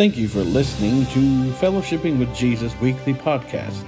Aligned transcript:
Thank 0.00 0.16
you 0.16 0.28
for 0.28 0.42
listening 0.42 1.04
to 1.08 1.52
Fellowshipping 1.58 2.18
with 2.18 2.34
Jesus 2.34 2.74
weekly 2.80 3.12
podcast. 3.12 3.84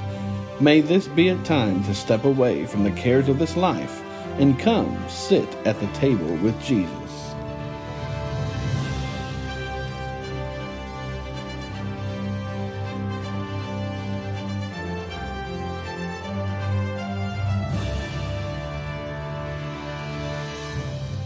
May 0.61 0.83
this 0.83 1.09
be 1.09 1.31
a 1.31 1.39
time 1.39 1.83
to 1.85 1.95
step 1.95 2.25
away 2.25 2.67
from 2.67 2.85
the 2.85 2.91
cares 2.91 3.31
of 3.31 3.39
this 3.39 3.57
life 3.57 4.03
and 4.39 4.59
come 4.59 5.03
sit 5.09 5.49
at 5.65 5.81
the 5.81 5.87
table 5.95 6.37
with 6.37 6.63
Jesus. 6.63 6.91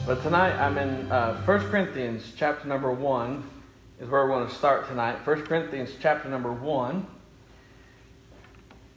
But 0.07 0.23
tonight 0.23 0.57
I'm 0.61 0.79
in 0.79 1.11
uh, 1.11 1.43
1 1.43 1.59
Corinthians 1.71 2.33
chapter 2.37 2.69
number 2.69 2.93
1 2.93 3.56
is 4.01 4.11
where 4.11 4.27
we're 4.27 4.35
going 4.35 4.49
to 4.49 4.55
start 4.55 4.89
tonight. 4.89 5.27
1 5.27 5.43
Corinthians 5.43 5.91
chapter 6.01 6.29
number 6.29 6.53
1. 6.53 7.07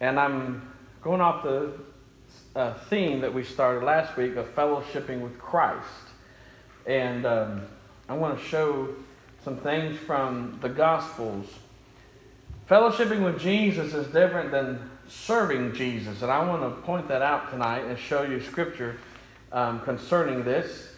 And 0.02 0.20
I'm 0.20 0.73
going 1.02 1.21
off 1.21 1.44
the 1.44 1.71
uh, 2.55 2.73
theme 2.90 3.21
that 3.21 3.34
we 3.34 3.43
started 3.43 3.85
last 3.85 4.17
week 4.17 4.35
of 4.35 4.54
fellowshipping 4.54 5.21
with 5.21 5.40
Christ. 5.40 5.88
And 6.85 7.26
um, 7.26 7.62
I 8.09 8.13
want 8.16 8.40
to 8.40 8.45
show 8.45 8.90
some 9.43 9.57
things 9.57 9.98
from 9.98 10.59
the 10.62 10.70
Gospels. 10.70 11.48
Fellowshipping 12.70 13.23
with 13.23 13.40
Jesus 13.40 13.93
is 13.93 14.07
different 14.07 14.52
than 14.52 14.90
serving 15.07 15.73
Jesus. 15.73 16.21
And 16.21 16.29
I 16.29 16.45
want 16.45 16.62
to 16.62 16.81
point 16.81 17.07
that 17.07 17.21
out 17.21 17.52
tonight 17.52 17.85
and 17.85 17.98
show 17.98 18.23
you 18.23 18.41
scripture 18.41 18.98
um, 19.54 19.79
concerning 19.81 20.43
this. 20.43 20.90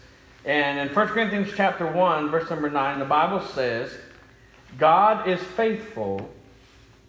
And 0.45 0.79
in 0.79 0.95
1 0.95 1.07
Corinthians 1.09 1.49
chapter 1.55 1.85
1, 1.85 2.29
verse 2.31 2.49
number 2.49 2.69
9, 2.69 2.99
the 2.99 3.05
Bible 3.05 3.41
says, 3.41 3.95
God 4.77 5.27
is 5.27 5.39
faithful, 5.39 6.29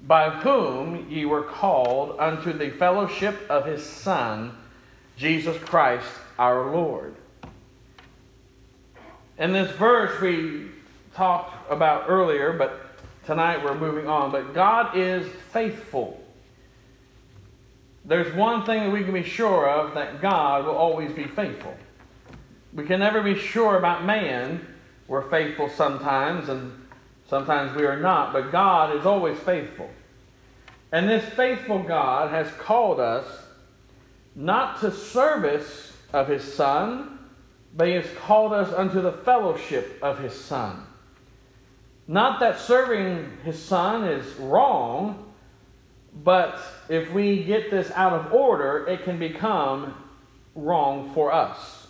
by 0.06 0.28
whom 0.30 1.08
ye 1.08 1.24
were 1.24 1.42
called 1.42 2.18
unto 2.18 2.52
the 2.52 2.70
fellowship 2.70 3.48
of 3.48 3.64
his 3.64 3.84
Son, 3.84 4.56
Jesus 5.16 5.56
Christ 5.62 6.08
our 6.38 6.72
Lord. 6.72 7.14
In 9.38 9.52
this 9.52 9.70
verse 9.72 10.20
we 10.20 10.68
talked 11.14 11.70
about 11.70 12.04
earlier, 12.08 12.52
but 12.52 12.96
tonight 13.24 13.62
we're 13.62 13.78
moving 13.78 14.08
on. 14.08 14.30
But 14.30 14.54
God 14.54 14.96
is 14.96 15.26
faithful. 15.52 16.22
There's 18.04 18.34
one 18.34 18.66
thing 18.66 18.80
that 18.84 18.90
we 18.90 19.04
can 19.04 19.14
be 19.14 19.22
sure 19.22 19.68
of 19.68 19.94
that 19.94 20.20
God 20.20 20.66
will 20.66 20.74
always 20.74 21.12
be 21.12 21.24
faithful. 21.24 21.76
We 22.72 22.84
can 22.84 23.00
never 23.00 23.22
be 23.22 23.38
sure 23.38 23.76
about 23.76 24.04
man. 24.04 24.66
We're 25.06 25.28
faithful 25.28 25.68
sometimes, 25.68 26.48
and 26.48 26.72
sometimes 27.28 27.76
we 27.76 27.84
are 27.84 28.00
not, 28.00 28.32
but 28.32 28.50
God 28.50 28.96
is 28.96 29.04
always 29.04 29.38
faithful. 29.38 29.90
And 30.90 31.08
this 31.08 31.24
faithful 31.34 31.82
God 31.82 32.30
has 32.30 32.50
called 32.52 33.00
us 33.00 33.26
not 34.34 34.80
to 34.80 34.90
service 34.90 35.92
of 36.12 36.28
his 36.28 36.54
Son, 36.54 37.18
but 37.74 37.88
he 37.88 37.94
has 37.94 38.06
called 38.18 38.52
us 38.52 38.72
unto 38.72 39.00
the 39.00 39.12
fellowship 39.12 39.98
of 40.02 40.18
his 40.18 40.32
Son. 40.32 40.86
Not 42.06 42.40
that 42.40 42.58
serving 42.58 43.38
his 43.44 43.60
Son 43.60 44.04
is 44.04 44.34
wrong, 44.36 45.32
but 46.14 46.60
if 46.88 47.12
we 47.12 47.44
get 47.44 47.70
this 47.70 47.90
out 47.92 48.12
of 48.12 48.32
order, 48.32 48.86
it 48.86 49.04
can 49.04 49.18
become 49.18 49.94
wrong 50.54 51.12
for 51.14 51.32
us. 51.32 51.81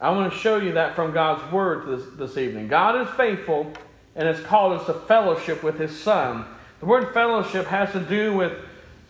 I 0.00 0.10
want 0.10 0.32
to 0.32 0.38
show 0.38 0.56
you 0.56 0.72
that 0.72 0.96
from 0.96 1.12
God's 1.12 1.50
Word 1.52 1.86
this, 1.86 2.06
this 2.16 2.36
evening. 2.36 2.68
God 2.68 3.00
is 3.00 3.14
faithful 3.14 3.72
and 4.16 4.26
has 4.26 4.40
called 4.40 4.78
us 4.78 4.86
to 4.86 4.94
fellowship 4.94 5.62
with 5.62 5.78
His 5.78 5.96
Son. 5.96 6.44
The 6.80 6.86
word 6.86 7.14
fellowship 7.14 7.66
has 7.66 7.92
to 7.92 8.00
do 8.00 8.34
with 8.34 8.52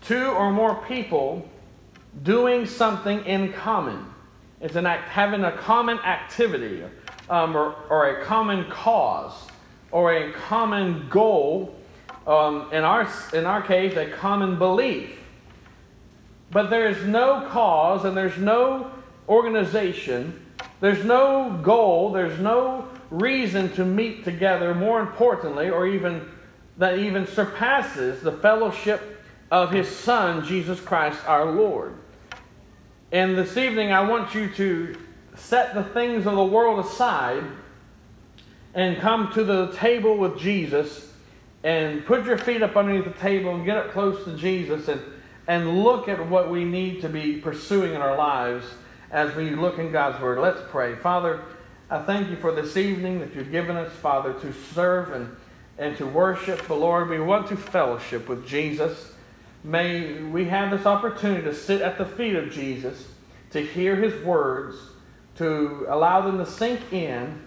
two 0.02 0.26
or 0.26 0.52
more 0.52 0.84
people 0.86 1.48
doing 2.22 2.66
something 2.66 3.24
in 3.24 3.52
common. 3.52 4.06
It's 4.60 4.76
an 4.76 4.86
act, 4.86 5.08
having 5.08 5.44
a 5.44 5.52
common 5.52 5.98
activity 6.00 6.84
um, 7.28 7.56
or, 7.56 7.74
or 7.90 8.20
a 8.20 8.24
common 8.24 8.70
cause 8.70 9.32
or 9.90 10.14
a 10.14 10.32
common 10.32 11.08
goal. 11.08 11.74
Um, 12.26 12.72
in, 12.72 12.84
our, 12.84 13.08
in 13.34 13.44
our 13.44 13.60
case, 13.60 13.96
a 13.96 14.10
common 14.10 14.58
belief. 14.58 15.18
But 16.50 16.70
there 16.70 16.88
is 16.88 17.04
no 17.04 17.46
cause 17.50 18.04
and 18.04 18.16
there's 18.16 18.38
no 18.38 18.90
organization 19.28 20.43
there's 20.84 21.02
no 21.02 21.58
goal, 21.62 22.12
there's 22.12 22.38
no 22.38 22.86
reason 23.10 23.72
to 23.72 23.86
meet 23.86 24.22
together, 24.22 24.74
more 24.74 25.00
importantly, 25.00 25.70
or 25.70 25.86
even 25.86 26.28
that 26.76 26.98
even 26.98 27.26
surpasses 27.26 28.20
the 28.20 28.32
fellowship 28.32 29.24
of 29.50 29.70
his 29.70 29.88
Son, 29.88 30.44
Jesus 30.44 30.78
Christ 30.78 31.18
our 31.26 31.50
Lord. 31.50 31.94
And 33.12 33.34
this 33.34 33.56
evening, 33.56 33.92
I 33.92 34.06
want 34.06 34.34
you 34.34 34.50
to 34.56 34.94
set 35.34 35.72
the 35.72 35.84
things 35.84 36.26
of 36.26 36.36
the 36.36 36.44
world 36.44 36.84
aside 36.84 37.44
and 38.74 38.98
come 38.98 39.32
to 39.32 39.42
the 39.42 39.72
table 39.76 40.18
with 40.18 40.38
Jesus 40.38 41.10
and 41.62 42.04
put 42.04 42.26
your 42.26 42.36
feet 42.36 42.62
up 42.62 42.76
underneath 42.76 43.06
the 43.06 43.20
table 43.22 43.54
and 43.54 43.64
get 43.64 43.78
up 43.78 43.92
close 43.92 44.22
to 44.26 44.36
Jesus 44.36 44.88
and, 44.88 45.00
and 45.46 45.82
look 45.82 46.10
at 46.10 46.28
what 46.28 46.50
we 46.50 46.62
need 46.62 47.00
to 47.00 47.08
be 47.08 47.38
pursuing 47.38 47.94
in 47.94 48.02
our 48.02 48.18
lives 48.18 48.66
as 49.14 49.32
we 49.36 49.50
look 49.50 49.78
in 49.78 49.92
God's 49.92 50.20
Word. 50.20 50.40
Let's 50.40 50.60
pray. 50.70 50.96
Father, 50.96 51.40
I 51.88 52.02
thank 52.02 52.30
you 52.30 52.36
for 52.36 52.50
this 52.50 52.76
evening 52.76 53.20
that 53.20 53.32
you've 53.32 53.52
given 53.52 53.76
us, 53.76 53.92
Father, 53.92 54.32
to 54.40 54.52
serve 54.74 55.12
and, 55.12 55.36
and 55.78 55.96
to 55.98 56.04
worship 56.04 56.66
the 56.66 56.74
Lord. 56.74 57.08
We 57.08 57.20
want 57.20 57.46
to 57.46 57.56
fellowship 57.56 58.28
with 58.28 58.44
Jesus. 58.44 59.12
May 59.62 60.20
we 60.20 60.46
have 60.46 60.76
this 60.76 60.84
opportunity 60.84 61.44
to 61.44 61.54
sit 61.54 61.80
at 61.80 61.96
the 61.96 62.04
feet 62.04 62.34
of 62.34 62.50
Jesus, 62.50 63.06
to 63.52 63.64
hear 63.64 63.94
his 63.94 64.20
words, 64.24 64.76
to 65.36 65.86
allow 65.88 66.22
them 66.22 66.38
to 66.38 66.46
sink 66.46 66.92
in. 66.92 67.40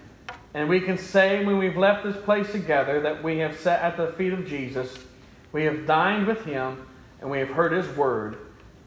And 0.54 0.70
we 0.70 0.80
can 0.80 0.96
say 0.96 1.44
when 1.44 1.58
we've 1.58 1.76
left 1.76 2.02
this 2.02 2.16
place 2.16 2.50
together 2.50 3.02
that 3.02 3.22
we 3.22 3.38
have 3.38 3.60
sat 3.60 3.82
at 3.82 3.98
the 3.98 4.10
feet 4.12 4.32
of 4.32 4.46
Jesus, 4.46 4.96
we 5.52 5.64
have 5.64 5.86
dined 5.86 6.26
with 6.26 6.46
him, 6.46 6.86
and 7.20 7.30
we 7.30 7.40
have 7.40 7.50
heard 7.50 7.72
his 7.72 7.94
word. 7.94 8.38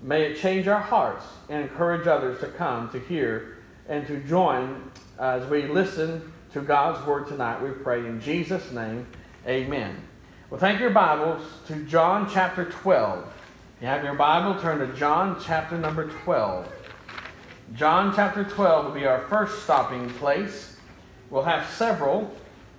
May 0.04 0.24
it 0.24 0.38
change 0.38 0.68
our 0.68 0.80
hearts 0.80 1.26
and 1.48 1.62
encourage 1.62 2.08
others 2.08 2.40
to 2.40 2.48
come 2.48 2.90
to 2.90 3.00
hear 3.00 3.58
and 3.88 4.08
to 4.08 4.18
join 4.22 4.90
as 5.20 5.48
we 5.48 5.68
listen 5.68 6.34
to 6.54 6.62
God's 6.62 7.06
word 7.06 7.28
tonight. 7.28 7.62
We 7.62 7.70
pray 7.70 8.00
in 8.00 8.20
Jesus' 8.20 8.72
name, 8.72 9.06
amen. 9.46 9.96
Well, 10.50 10.60
thank 10.60 10.80
your 10.80 10.90
Bibles 10.90 11.44
to 11.68 11.76
John 11.86 12.28
chapter 12.32 12.66
12. 12.66 13.26
If 13.76 13.82
you 13.82 13.88
have 13.88 14.04
your 14.04 14.16
Bible, 14.16 14.60
turn 14.60 14.80
to 14.80 14.92
John 14.98 15.40
chapter 15.40 15.78
number 15.78 16.10
12. 16.10 16.68
John 17.76 18.12
chapter 18.16 18.44
12 18.44 18.86
will 18.86 18.94
be 18.94 19.06
our 19.06 19.22
first 19.28 19.64
stopping 19.64 20.10
place. 20.10 20.78
We'll 21.30 21.44
have 21.44 21.70
several, 21.70 22.34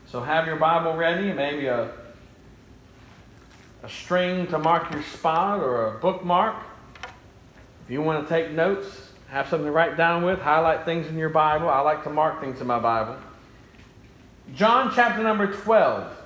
so 0.06 0.20
have 0.20 0.46
your 0.46 0.56
Bible 0.56 0.96
ready, 0.96 1.32
maybe 1.32 1.66
a, 1.66 1.92
a 3.84 3.88
string 3.88 4.48
to 4.48 4.58
mark 4.58 4.92
your 4.92 5.04
spot 5.04 5.60
or 5.60 5.86
a 5.86 6.00
bookmark. 6.00 6.56
If 7.84 7.90
you 7.90 8.02
want 8.02 8.26
to 8.26 8.32
take 8.32 8.52
notes, 8.52 9.10
have 9.28 9.48
something 9.48 9.66
to 9.66 9.72
write 9.72 9.96
down 9.96 10.24
with, 10.24 10.40
highlight 10.40 10.84
things 10.84 11.06
in 11.06 11.16
your 11.16 11.30
Bible. 11.30 11.68
I 11.68 11.80
like 11.80 12.04
to 12.04 12.10
mark 12.10 12.40
things 12.40 12.60
in 12.60 12.66
my 12.66 12.78
Bible. 12.78 13.16
John 14.54 14.92
chapter 14.94 15.22
number 15.22 15.52
12. 15.52 16.16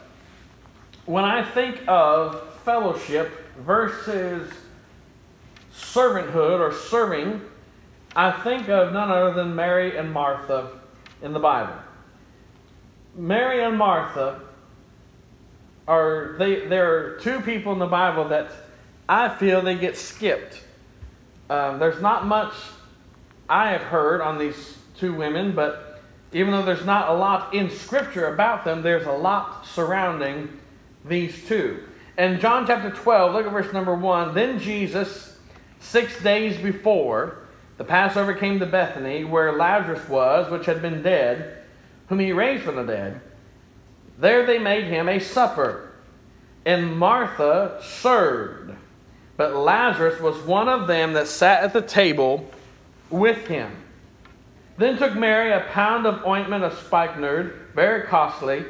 When 1.06 1.24
I 1.24 1.44
think 1.44 1.80
of 1.86 2.52
fellowship 2.64 3.30
versus 3.58 4.52
servanthood 5.72 6.58
or 6.58 6.72
serving, 6.72 7.40
I 8.14 8.32
think 8.32 8.68
of 8.68 8.92
none 8.92 9.10
other 9.10 9.34
than 9.34 9.54
Mary 9.54 9.96
and 9.96 10.12
Martha 10.12 10.70
in 11.22 11.32
the 11.32 11.38
Bible. 11.38 11.76
Mary 13.14 13.62
and 13.62 13.78
Martha 13.78 14.40
are 15.88 16.34
they 16.38 16.66
there 16.66 16.96
are 16.96 17.20
two 17.20 17.40
people 17.40 17.72
in 17.72 17.78
the 17.78 17.86
Bible 17.86 18.28
that 18.28 18.50
I 19.08 19.28
feel 19.28 19.62
they 19.62 19.76
get 19.76 19.96
skipped 19.96 20.62
um, 21.48 21.78
there's 21.78 22.00
not 22.00 22.26
much 22.26 22.52
I 23.48 23.70
have 23.70 23.82
heard 23.82 24.20
on 24.20 24.38
these 24.38 24.78
two 24.98 25.14
women, 25.14 25.54
but 25.54 26.02
even 26.32 26.52
though 26.52 26.64
there's 26.64 26.84
not 26.84 27.10
a 27.10 27.14
lot 27.14 27.54
in 27.54 27.70
Scripture 27.70 28.32
about 28.32 28.64
them, 28.64 28.82
there's 28.82 29.06
a 29.06 29.12
lot 29.12 29.64
surrounding 29.66 30.58
these 31.04 31.46
two. 31.46 31.82
In 32.18 32.40
John 32.40 32.66
chapter 32.66 32.90
12, 32.90 33.32
look 33.32 33.46
at 33.46 33.52
verse 33.52 33.72
number 33.72 33.94
1. 33.94 34.34
Then 34.34 34.58
Jesus, 34.58 35.38
six 35.80 36.20
days 36.22 36.56
before 36.56 37.38
the 37.76 37.84
Passover 37.84 38.34
came 38.34 38.58
to 38.58 38.66
Bethany, 38.66 39.24
where 39.24 39.52
Lazarus 39.52 40.08
was, 40.08 40.50
which 40.50 40.66
had 40.66 40.80
been 40.80 41.02
dead, 41.02 41.62
whom 42.08 42.18
he 42.18 42.32
raised 42.32 42.64
from 42.64 42.76
the 42.76 42.84
dead. 42.84 43.20
There 44.18 44.46
they 44.46 44.58
made 44.58 44.84
him 44.84 45.08
a 45.08 45.20
supper, 45.20 45.92
and 46.64 46.96
Martha 46.96 47.80
served. 47.82 48.75
But 49.36 49.54
Lazarus 49.54 50.20
was 50.20 50.40
one 50.42 50.68
of 50.68 50.86
them 50.86 51.12
that 51.12 51.28
sat 51.28 51.62
at 51.62 51.72
the 51.72 51.82
table 51.82 52.48
with 53.10 53.46
him. 53.46 53.70
Then 54.78 54.98
took 54.98 55.14
Mary 55.14 55.52
a 55.52 55.66
pound 55.72 56.06
of 56.06 56.24
ointment 56.26 56.64
of 56.64 56.78
spikenard, 56.78 57.68
very 57.74 58.06
costly, 58.06 58.64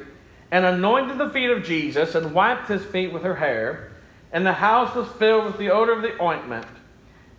and 0.51 0.65
anointed 0.65 1.19
the 1.19 1.31
feet 1.31 1.51
of 1.51 1.65
Jesus 1.65 2.15
and 2.15 2.33
wiped 2.33 2.69
his 2.69 2.85
feet 2.85 3.13
with 3.13 3.23
her 3.23 3.37
hair. 3.37 3.93
And 4.33 4.45
the 4.45 4.53
house 4.53 4.95
was 4.95 5.09
filled 5.19 5.47
with 5.47 5.59
the 5.59 5.71
odor 5.71 5.93
of 5.93 6.03
the 6.03 6.21
ointment. 6.21 6.67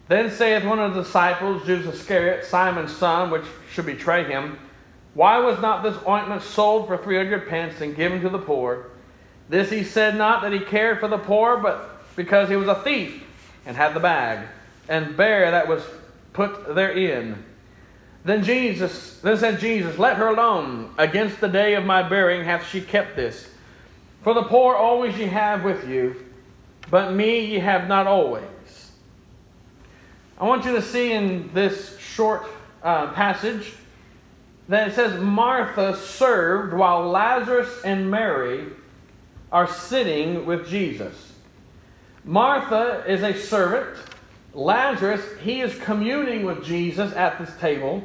Then 0.08 0.32
saith 0.32 0.64
one 0.64 0.80
of 0.80 0.94
the 0.94 1.04
disciples, 1.04 1.66
Judas 1.66 1.96
Iscariot, 1.96 2.46
Simon's 2.46 2.96
son, 2.96 3.30
which 3.30 3.44
should 3.72 3.86
betray 3.86 4.24
him, 4.24 4.58
Why 5.14 5.40
was 5.40 5.60
not 5.60 5.84
this 5.84 5.98
ointment 6.08 6.42
sold 6.44 6.88
for 6.88 6.98
three 6.98 7.18
hundred 7.18 7.48
pence 7.50 7.82
and 7.82 7.96
given 7.96 8.22
to 8.22 8.30
the 8.30 8.40
poor? 8.40 8.88
This 9.50 9.70
he 9.70 9.84
said 9.84 10.16
not 10.16 10.42
that 10.42 10.54
he 10.54 10.60
cared 10.60 11.00
for 11.00 11.08
the 11.08 11.18
poor, 11.18 11.58
but 11.58 11.97
because 12.18 12.50
he 12.50 12.58
was 12.58 12.68
a 12.68 12.76
thief 12.76 13.24
and 13.66 13.78
had 13.78 13.94
the 13.94 14.02
bag, 14.02 14.46
and 14.90 15.16
bear 15.16 15.52
that 15.52 15.70
was 15.70 15.84
put 16.34 16.76
therein. 16.76 17.46
Then 18.26 18.44
Jesus, 18.44 19.20
then 19.22 19.38
said 19.38 19.62
Jesus, 19.62 19.98
Let 19.98 20.18
her 20.18 20.28
alone. 20.28 20.94
Against 20.98 21.40
the 21.40 21.48
day 21.48 21.76
of 21.76 21.86
my 21.86 22.04
burying 22.04 22.44
hath 22.44 22.68
she 22.68 22.82
kept 22.82 23.16
this. 23.16 23.50
For 24.24 24.34
the 24.34 24.44
poor 24.44 24.76
always 24.76 25.18
ye 25.18 25.28
have 25.28 25.64
with 25.64 25.88
you, 25.88 26.26
but 26.90 27.14
me 27.14 27.46
ye 27.46 27.60
have 27.60 27.88
not 27.88 28.08
always. 28.08 28.44
I 30.38 30.46
want 30.46 30.66
you 30.66 30.74
to 30.74 30.82
see 30.82 31.14
in 31.14 31.52
this 31.54 31.98
short 32.00 32.46
uh, 32.84 33.12
passage 33.14 33.74
that 34.70 34.90
it 34.90 34.96
says 34.96 35.22
Martha 35.22 35.96
served 35.96 36.74
while 36.74 37.10
Lazarus 37.10 37.82
and 37.84 38.12
Mary 38.12 38.66
are 39.52 39.68
sitting 39.68 40.46
with 40.46 40.68
Jesus. 40.68 41.34
Martha 42.28 43.04
is 43.08 43.24
a 43.24 43.34
servant. 43.34 43.98
Lazarus, 44.54 45.22
he 45.42 45.62
is 45.62 45.74
communing 45.80 46.46
with 46.46 46.64
Jesus 46.64 47.12
at 47.14 47.40
this 47.40 47.56
table 47.58 48.04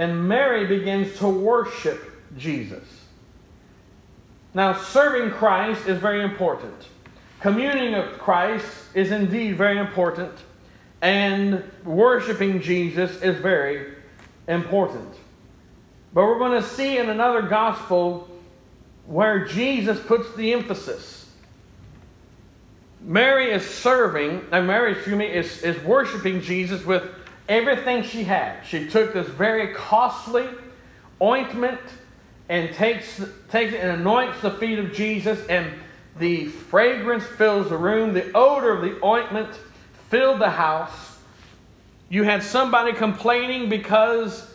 and 0.00 0.26
Mary 0.26 0.66
begins 0.66 1.18
to 1.18 1.28
worship 1.28 2.00
Jesus. 2.34 2.84
Now, 4.54 4.72
serving 4.72 5.32
Christ 5.32 5.86
is 5.86 5.98
very 5.98 6.24
important. 6.24 6.88
Communing 7.40 7.92
with 7.92 8.18
Christ 8.18 8.66
is 8.94 9.10
indeed 9.10 9.58
very 9.58 9.76
important. 9.76 10.32
And 11.02 11.62
worshiping 11.84 12.62
Jesus 12.62 13.20
is 13.20 13.38
very 13.42 13.92
important. 14.48 15.14
But 16.14 16.24
we're 16.24 16.38
going 16.38 16.60
to 16.60 16.66
see 16.66 16.96
in 16.96 17.10
another 17.10 17.42
gospel 17.42 18.26
where 19.04 19.44
Jesus 19.44 20.00
puts 20.00 20.34
the 20.34 20.54
emphasis. 20.54 21.19
Mary 23.02 23.50
is 23.50 23.68
serving, 23.68 24.44
and 24.52 24.66
Mary, 24.66 24.92
excuse 24.92 25.16
me, 25.16 25.26
is, 25.26 25.62
is 25.62 25.82
worshiping 25.84 26.40
Jesus 26.42 26.84
with 26.84 27.02
everything 27.48 28.02
she 28.02 28.24
had. 28.24 28.64
She 28.64 28.88
took 28.88 29.14
this 29.14 29.26
very 29.28 29.74
costly 29.74 30.48
ointment 31.20 31.80
and 32.48 32.74
takes, 32.74 33.22
takes 33.48 33.72
it 33.72 33.80
and 33.80 34.00
anoints 34.00 34.40
the 34.42 34.50
feet 34.50 34.78
of 34.78 34.92
Jesus, 34.92 35.46
and 35.46 35.72
the 36.18 36.46
fragrance 36.46 37.24
fills 37.24 37.70
the 37.70 37.76
room. 37.76 38.12
The 38.12 38.30
odor 38.32 38.72
of 38.72 38.82
the 38.82 39.02
ointment 39.04 39.48
filled 40.08 40.40
the 40.40 40.50
house. 40.50 41.18
You 42.08 42.24
had 42.24 42.42
somebody 42.42 42.92
complaining 42.92 43.68
because 43.68 44.52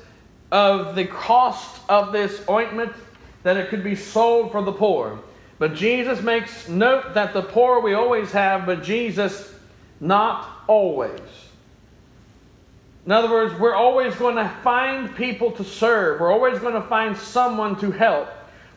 of 0.51 0.95
the 0.95 1.05
cost 1.05 1.81
of 1.89 2.11
this 2.11 2.43
ointment 2.49 2.93
that 3.43 3.57
it 3.57 3.69
could 3.69 3.83
be 3.83 3.95
sold 3.95 4.51
for 4.51 4.61
the 4.61 4.71
poor. 4.71 5.19
But 5.57 5.75
Jesus 5.75 6.21
makes 6.21 6.67
note 6.67 7.13
that 7.13 7.33
the 7.33 7.41
poor 7.41 7.79
we 7.79 7.93
always 7.93 8.31
have, 8.31 8.65
but 8.65 8.83
Jesus 8.83 9.53
not 9.99 10.47
always. 10.67 11.21
In 13.05 13.11
other 13.11 13.29
words, 13.29 13.57
we're 13.59 13.75
always 13.75 14.15
going 14.15 14.35
to 14.35 14.49
find 14.63 15.15
people 15.15 15.51
to 15.51 15.63
serve. 15.63 16.19
We're 16.19 16.31
always 16.31 16.59
going 16.59 16.73
to 16.73 16.81
find 16.81 17.15
someone 17.15 17.79
to 17.79 17.91
help. 17.91 18.27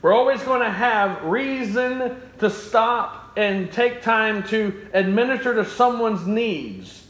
We're 0.02 0.12
always 0.12 0.42
going 0.42 0.60
to 0.60 0.70
have 0.70 1.24
reason 1.24 2.20
to 2.38 2.50
stop 2.50 3.32
and 3.36 3.72
take 3.72 4.02
time 4.02 4.42
to 4.48 4.88
administer 4.92 5.54
to 5.54 5.64
someone's 5.64 6.26
needs. 6.26 7.06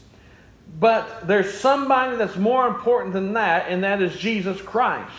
But 0.79 1.27
there's 1.27 1.53
somebody 1.53 2.15
that's 2.15 2.37
more 2.37 2.67
important 2.67 3.13
than 3.13 3.33
that, 3.33 3.67
and 3.67 3.83
that 3.83 4.01
is 4.01 4.15
Jesus 4.15 4.61
Christ. 4.61 5.11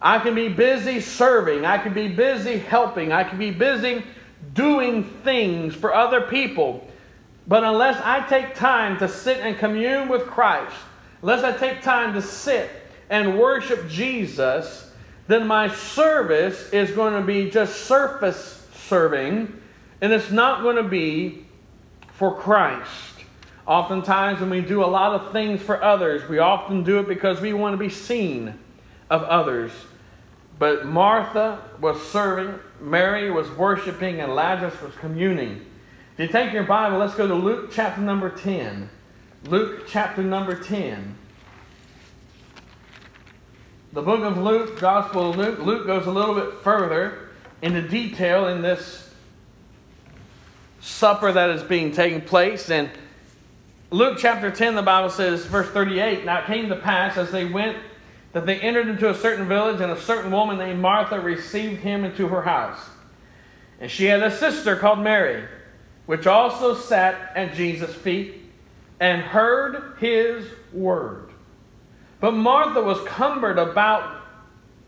I 0.00 0.18
can 0.18 0.34
be 0.34 0.48
busy 0.48 1.00
serving, 1.00 1.64
I 1.64 1.78
can 1.78 1.94
be 1.94 2.08
busy 2.08 2.58
helping, 2.58 3.12
I 3.12 3.24
can 3.24 3.38
be 3.38 3.50
busy 3.50 4.04
doing 4.52 5.04
things 5.24 5.74
for 5.74 5.94
other 5.94 6.22
people. 6.22 6.86
But 7.46 7.64
unless 7.64 8.00
I 8.02 8.26
take 8.26 8.54
time 8.54 8.98
to 8.98 9.08
sit 9.08 9.38
and 9.38 9.56
commune 9.58 10.08
with 10.08 10.26
Christ, 10.26 10.76
unless 11.22 11.44
I 11.44 11.56
take 11.56 11.82
time 11.82 12.14
to 12.14 12.22
sit 12.22 12.70
and 13.10 13.38
worship 13.38 13.88
Jesus, 13.88 14.90
then 15.26 15.46
my 15.46 15.68
service 15.68 16.70
is 16.70 16.90
going 16.90 17.14
to 17.14 17.26
be 17.26 17.50
just 17.50 17.84
surface 17.84 18.66
serving, 18.86 19.60
and 20.00 20.12
it's 20.12 20.30
not 20.30 20.62
going 20.62 20.76
to 20.76 20.82
be 20.82 21.46
for 22.12 22.34
Christ. 22.34 22.90
Oftentimes, 23.66 24.40
when 24.40 24.50
we 24.50 24.60
do 24.60 24.84
a 24.84 24.86
lot 24.86 25.18
of 25.18 25.32
things 25.32 25.62
for 25.62 25.82
others, 25.82 26.28
we 26.28 26.38
often 26.38 26.84
do 26.84 26.98
it 26.98 27.08
because 27.08 27.40
we 27.40 27.54
want 27.54 27.72
to 27.72 27.78
be 27.78 27.88
seen 27.88 28.58
of 29.10 29.22
others. 29.22 29.72
But 30.58 30.86
Martha 30.86 31.60
was 31.80 32.00
serving, 32.10 32.58
Mary 32.80 33.30
was 33.30 33.50
worshiping, 33.50 34.20
and 34.20 34.34
Lazarus 34.34 34.80
was 34.80 34.94
communing. 34.96 35.66
If 36.16 36.20
you 36.20 36.28
take 36.28 36.52
your 36.52 36.62
Bible, 36.62 36.98
let's 36.98 37.14
go 37.14 37.26
to 37.26 37.34
Luke 37.34 37.70
chapter 37.72 38.00
number 38.00 38.30
10. 38.30 38.88
Luke 39.46 39.86
chapter 39.88 40.22
number 40.22 40.54
10. 40.54 41.16
The 43.92 44.02
book 44.02 44.22
of 44.22 44.38
Luke, 44.38 44.80
Gospel 44.80 45.30
of 45.30 45.36
Luke, 45.36 45.58
Luke 45.60 45.86
goes 45.86 46.06
a 46.06 46.10
little 46.10 46.34
bit 46.34 46.54
further 46.62 47.30
into 47.62 47.82
detail 47.82 48.48
in 48.48 48.62
this 48.62 49.10
supper 50.80 51.32
that 51.32 51.50
is 51.50 51.62
being 51.62 51.92
taken 51.92 52.20
place. 52.20 52.70
And 52.70 52.90
Luke 53.90 54.18
chapter 54.18 54.50
10, 54.50 54.74
the 54.74 54.82
Bible 54.82 55.10
says, 55.10 55.46
verse 55.46 55.68
38 55.70 56.24
Now 56.24 56.40
it 56.40 56.46
came 56.46 56.68
to 56.68 56.76
pass 56.76 57.16
as 57.16 57.30
they 57.30 57.44
went 57.44 57.76
that 58.34 58.44
they 58.44 58.60
entered 58.60 58.88
into 58.88 59.08
a 59.08 59.14
certain 59.14 59.48
village, 59.48 59.80
and 59.80 59.90
a 59.90 60.00
certain 60.00 60.30
woman 60.30 60.58
named 60.58 60.80
Martha 60.80 61.18
received 61.18 61.80
him 61.80 62.04
into 62.04 62.28
her 62.28 62.42
house. 62.42 62.90
And 63.80 63.90
she 63.90 64.04
had 64.04 64.22
a 64.22 64.30
sister 64.30 64.76
called 64.76 64.98
Mary 64.98 65.44
which 66.06 66.26
also 66.26 66.74
sat 66.74 67.32
at 67.34 67.54
Jesus' 67.54 67.94
feet 67.94 68.42
and 69.00 69.22
heard 69.22 69.96
his 69.98 70.46
word. 70.72 71.30
But 72.20 72.32
Martha 72.32 72.82
was 72.82 73.06
cumbered 73.06 73.58
about 73.58 74.22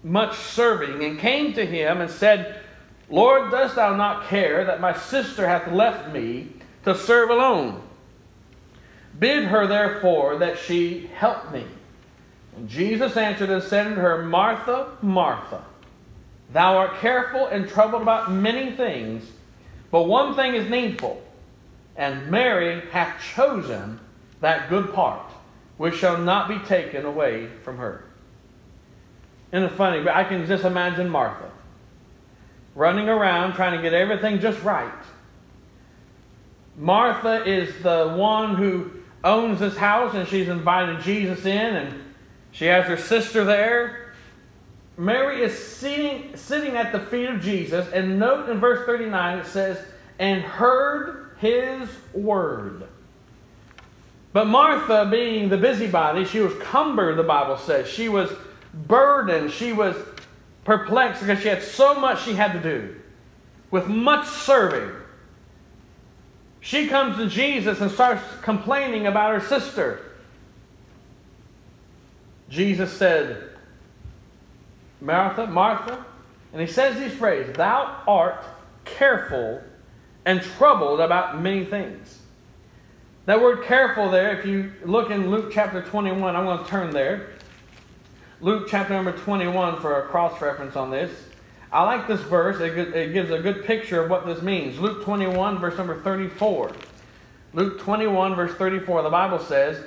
much 0.02 0.37
serving 0.37 1.04
and 1.04 1.19
came 1.19 1.52
to 1.54 1.66
him 1.66 2.00
and 2.00 2.10
said, 2.10 2.60
Lord, 3.08 3.50
dost 3.50 3.76
thou 3.76 3.96
not 3.96 4.26
care 4.28 4.64
that 4.64 4.81
my 4.81 4.96
sister 4.96 5.46
hath 5.46 5.70
left 5.72 6.12
me 6.12 6.48
to 6.84 6.94
serve 6.94 7.31
alone? 7.31 7.82
Bid 9.19 9.44
her 9.44 9.67
therefore 9.67 10.38
that 10.38 10.58
she 10.58 11.10
help 11.15 11.50
me. 11.53 11.65
And 12.56 12.69
Jesus 12.69 13.17
answered 13.17 13.51
and 13.51 13.63
said 13.63 13.86
unto 13.86 14.01
her, 14.01 14.22
Martha, 14.22 14.89
Martha, 15.03 15.65
thou 16.53 16.77
art 16.79 16.98
careful 17.01 17.46
and 17.46 17.69
troubled 17.69 18.03
about 18.03 18.32
many 18.32 18.72
things 18.72 19.25
but 19.91 20.05
one 20.05 20.34
thing 20.34 20.55
is 20.55 20.69
needful, 20.69 21.22
and 21.96 22.31
Mary 22.31 22.82
hath 22.91 23.20
chosen 23.34 24.01
that 24.41 24.69
good 24.69 24.93
part, 24.93 25.31
which 25.77 25.96
shall 25.96 26.19
not 26.19 26.48
be 26.48 26.58
taken 26.60 27.05
away 27.05 27.48
from 27.63 27.79
her. 27.79 28.05
Isn't 29.53 29.65
it 29.65 29.72
funny? 29.72 30.03
But 30.03 30.15
I 30.15 30.25
can 30.25 30.46
just 30.46 30.65
imagine 30.65 31.08
Martha 31.08 31.51
running 32.75 33.08
around 33.08 33.55
trying 33.55 33.75
to 33.75 33.81
get 33.82 33.94
everything 33.94 34.39
just 34.39 34.63
right. 34.63 34.93
Martha 36.77 37.43
is 37.51 37.82
the 37.82 38.15
one 38.19 38.56
who 38.56 38.91
owns 39.25 39.60
this 39.60 39.79
house, 39.79 40.15
and 40.15 40.29
she's 40.29 40.48
invited 40.48 41.01
Jesus 41.01 41.46
in, 41.46 41.75
and 41.75 42.06
she 42.56 42.65
has 42.65 42.86
her 42.86 42.96
sister 42.96 43.44
there. 43.44 44.15
Mary 44.96 45.43
is 45.43 45.56
sitting, 45.56 46.34
sitting 46.36 46.75
at 46.75 46.91
the 46.91 47.01
feet 47.01 47.29
of 47.29 47.43
Jesus, 47.43 47.86
and 47.93 48.19
note 48.19 48.48
in 48.48 48.58
verse 48.60 48.86
39 48.86 49.41
it 49.41 49.46
says, 49.46 49.79
and 50.19 50.41
heard 50.41 51.32
his 51.39 51.86
word. 52.15 52.89
But 54.32 54.46
Martha, 54.46 55.06
being 55.10 55.51
the 55.51 55.58
busybody, 55.58 56.25
she 56.25 56.41
was 56.41 56.55
cumbered, 56.63 57.19
the 57.19 57.22
Bible 57.22 57.58
says. 57.58 57.89
She 57.89 58.08
was 58.08 58.31
burdened. 58.72 59.51
She 59.51 59.75
was 59.75 59.94
perplexed 60.65 61.20
because 61.20 61.43
she 61.43 61.48
had 61.48 61.63
so 61.63 62.01
much 62.01 62.25
she 62.25 62.32
had 62.32 62.55
to 62.55 62.60
do, 62.60 62.96
with 63.70 63.86
much 63.86 64.27
serving. 64.27 64.93
She 66.60 66.86
comes 66.86 67.19
to 67.19 67.29
Jesus 67.29 67.82
and 67.82 67.91
starts 67.91 68.22
complaining 68.41 69.06
about 69.06 69.39
her 69.39 69.46
sister. 69.46 70.06
Jesus 72.48 72.93
said, 72.93 73.50
Martha, 75.00 75.46
Martha, 75.46 76.05
and 76.53 76.60
he 76.60 76.67
says 76.67 76.98
these 76.98 77.12
phrases, 77.12 77.56
Thou 77.56 78.03
art 78.06 78.44
careful 78.84 79.60
and 80.24 80.43
troubled 80.43 81.00
about 81.00 81.41
many 81.41 81.65
things. 81.65 82.20
That 83.26 83.41
word 83.41 83.65
careful 83.65 84.10
there, 84.10 84.38
if 84.38 84.46
you 84.46 84.72
look 84.84 85.10
in 85.10 85.31
Luke 85.31 85.50
chapter 85.53 85.82
21, 85.82 86.36
I'm 86.36 86.44
going 86.44 86.62
to 86.62 86.70
turn 86.70 86.91
there. 86.91 87.31
Luke 88.41 88.69
chapter 88.70 88.93
number 88.94 89.12
21 89.12 89.81
for 89.81 90.00
a 90.00 90.06
cross 90.06 90.41
reference 90.41 90.76
on 90.76 90.91
this. 90.91 91.10
I 91.72 91.82
like 91.82 92.06
this 92.06 92.20
verse. 92.20 92.60
It 92.60 93.12
gives 93.12 93.31
a 93.31 93.41
good 93.41 93.65
picture 93.65 94.00
of 94.00 94.10
what 94.10 94.26
this 94.26 94.43
means. 94.43 94.79
Luke 94.79 95.03
21, 95.05 95.58
verse 95.58 95.76
number 95.76 96.00
34. 96.00 96.72
Luke 97.53 97.81
21, 97.81 98.34
verse 98.34 98.55
34, 98.55 99.03
the 99.03 99.10
Bible 99.10 99.38
says, 99.38 99.82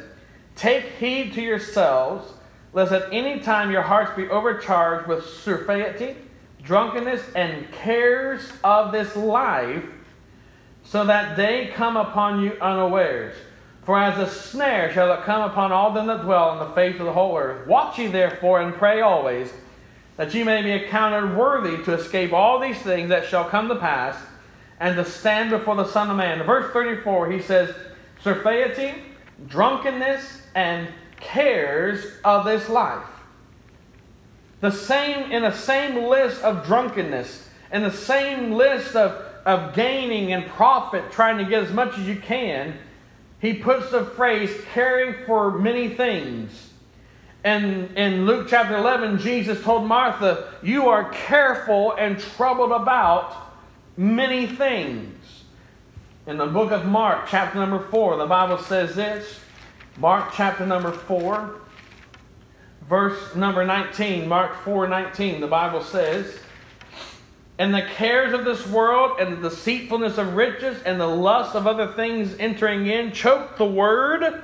Take 0.55 0.85
heed 0.99 1.33
to 1.33 1.41
yourselves, 1.41 2.33
lest 2.73 2.91
at 2.91 3.11
any 3.11 3.39
time 3.39 3.71
your 3.71 3.81
hearts 3.81 4.11
be 4.15 4.27
overcharged 4.29 5.07
with 5.07 5.25
surfeited, 5.25 6.15
drunkenness, 6.63 7.21
and 7.35 7.71
cares 7.71 8.51
of 8.63 8.91
this 8.91 9.15
life, 9.15 9.85
so 10.83 11.05
that 11.05 11.35
they 11.35 11.71
come 11.73 11.97
upon 11.97 12.43
you 12.43 12.51
unawares. 12.61 13.35
For 13.83 13.99
as 13.99 14.19
a 14.19 14.31
snare 14.31 14.91
shall 14.93 15.11
it 15.13 15.23
come 15.23 15.41
upon 15.49 15.71
all 15.71 15.91
them 15.93 16.07
that 16.07 16.21
dwell 16.21 16.49
on 16.49 16.59
the 16.59 16.75
face 16.75 16.99
of 16.99 17.05
the 17.05 17.13
whole 17.13 17.35
earth. 17.37 17.67
Watch 17.67 17.97
ye 17.97 18.07
therefore 18.07 18.61
and 18.61 18.73
pray 18.73 19.01
always, 19.01 19.51
that 20.17 20.33
ye 20.33 20.43
may 20.43 20.61
be 20.61 20.71
accounted 20.71 21.35
worthy 21.35 21.83
to 21.85 21.93
escape 21.93 22.33
all 22.33 22.59
these 22.59 22.77
things 22.79 23.09
that 23.09 23.25
shall 23.25 23.45
come 23.45 23.67
to 23.67 23.75
pass, 23.75 24.15
and 24.79 24.95
to 24.95 25.05
stand 25.05 25.49
before 25.49 25.75
the 25.75 25.87
Son 25.87 26.09
of 26.09 26.17
Man. 26.17 26.43
verse 26.45 26.71
34, 26.71 27.31
he 27.31 27.41
says, 27.41 27.73
Surfeited, 28.23 28.95
drunkenness, 29.47 30.43
and 30.55 30.87
cares 31.19 32.05
of 32.23 32.45
this 32.45 32.69
life. 32.69 33.07
The 34.61 34.71
same 34.71 35.31
in 35.31 35.43
the 35.43 35.53
same 35.53 36.05
list 36.05 36.43
of 36.43 36.65
drunkenness, 36.65 37.49
in 37.71 37.83
the 37.83 37.91
same 37.91 38.51
list 38.51 38.95
of, 38.95 39.11
of 39.45 39.73
gaining 39.73 40.33
and 40.33 40.45
profit, 40.47 41.11
trying 41.11 41.37
to 41.37 41.45
get 41.45 41.63
as 41.63 41.71
much 41.71 41.97
as 41.97 42.07
you 42.07 42.15
can 42.15 42.77
he 43.39 43.53
puts 43.53 43.89
the 43.91 44.05
phrase 44.05 44.53
caring 44.73 45.25
for 45.25 45.57
many 45.57 45.89
things. 45.89 46.71
And 47.43 47.97
in 47.97 48.25
Luke 48.25 48.47
chapter 48.49 48.75
11, 48.75 49.19
Jesus 49.19 49.63
told 49.63 49.87
Martha, 49.87 50.53
You 50.61 50.89
are 50.89 51.09
careful 51.09 51.93
and 51.93 52.19
troubled 52.19 52.73
about 52.73 53.33
many 53.95 54.45
things. 54.45 55.15
In 56.27 56.37
the 56.37 56.47
book 56.47 56.71
of 56.71 56.85
Mark, 56.85 57.27
chapter 57.29 57.57
number 57.57 57.79
4, 57.79 58.17
the 58.17 58.25
Bible 58.25 58.57
says 58.57 58.95
this 58.95 59.39
Mark 59.99 60.31
chapter 60.33 60.65
number 60.65 60.93
4, 60.93 61.55
verse 62.87 63.35
number 63.35 63.65
19. 63.65 64.29
Mark 64.29 64.55
4 64.63 64.87
19, 64.87 65.41
the 65.41 65.47
Bible 65.47 65.83
says, 65.83 66.39
and 67.57 67.75
the 67.75 67.81
cares 67.81 68.31
of 68.31 68.45
this 68.45 68.65
world 68.65 69.19
and 69.19 69.43
the 69.43 69.49
deceitfulness 69.49 70.17
of 70.17 70.35
riches 70.35 70.81
and 70.83 71.01
the 71.01 71.05
lust 71.05 71.53
of 71.53 71.67
other 71.67 71.91
things 71.91 72.33
entering 72.39 72.87
in 72.87 73.11
choke 73.11 73.57
the 73.57 73.65
word, 73.65 74.41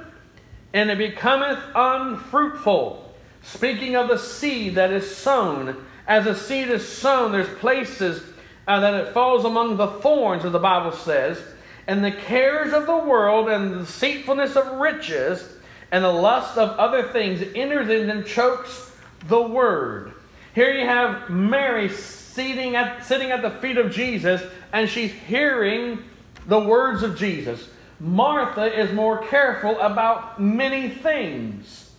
and 0.74 0.91
it 0.91 0.97
becometh 0.97 1.59
unfruitful. 1.74 3.15
Speaking 3.41 3.95
of 3.95 4.09
the 4.09 4.19
seed 4.19 4.75
that 4.75 4.91
is 4.91 5.15
sown, 5.15 5.85
as 6.05 6.25
a 6.25 6.35
seed 6.35 6.67
is 6.67 6.85
sown, 6.85 7.31
there's 7.31 7.47
places 7.59 8.21
uh, 8.67 8.81
that 8.81 8.93
it 8.95 9.13
falls 9.13 9.45
among 9.45 9.77
the 9.77 9.88
thorns, 9.88 10.43
as 10.43 10.51
the 10.51 10.59
Bible 10.59 10.91
says, 10.91 11.41
and 11.88 12.04
the 12.04 12.12
cares 12.12 12.74
of 12.74 12.86
the 12.86 12.98
world 12.98 13.50
and 13.50 13.74
the 13.74 13.80
deceitfulness 13.80 14.56
of 14.56 14.80
riches 14.80 15.58
and 15.92 16.04
the 16.04 16.12
lust 16.12 16.58
of 16.58 16.70
other 16.77 17.04
things 17.04 17.44
enters 17.56 17.89
in 17.89 18.10
and 18.10 18.25
chokes 18.25 18.92
the 19.27 19.42
word. 19.42 20.13
Here 20.54 20.74
you 20.74 20.86
have 20.86 21.30
Mary 21.30 21.89
sitting 21.89 22.75
at, 22.75 23.06
sitting 23.06 23.32
at 23.32 23.42
the 23.42 23.51
feet 23.51 23.77
of 23.77 23.92
Jesus 23.92 24.42
and 24.74 24.89
she's 24.89 25.12
hearing 25.12 26.04
the 26.48 26.60
words 26.60 27.04
of 27.04 27.18
Jesus. 27.18 27.70
Martha 28.00 28.77
is 28.77 28.92
more 28.94 29.24
careful 29.25 29.80
about 29.80 30.42
many 30.42 30.89
things. 30.89 31.92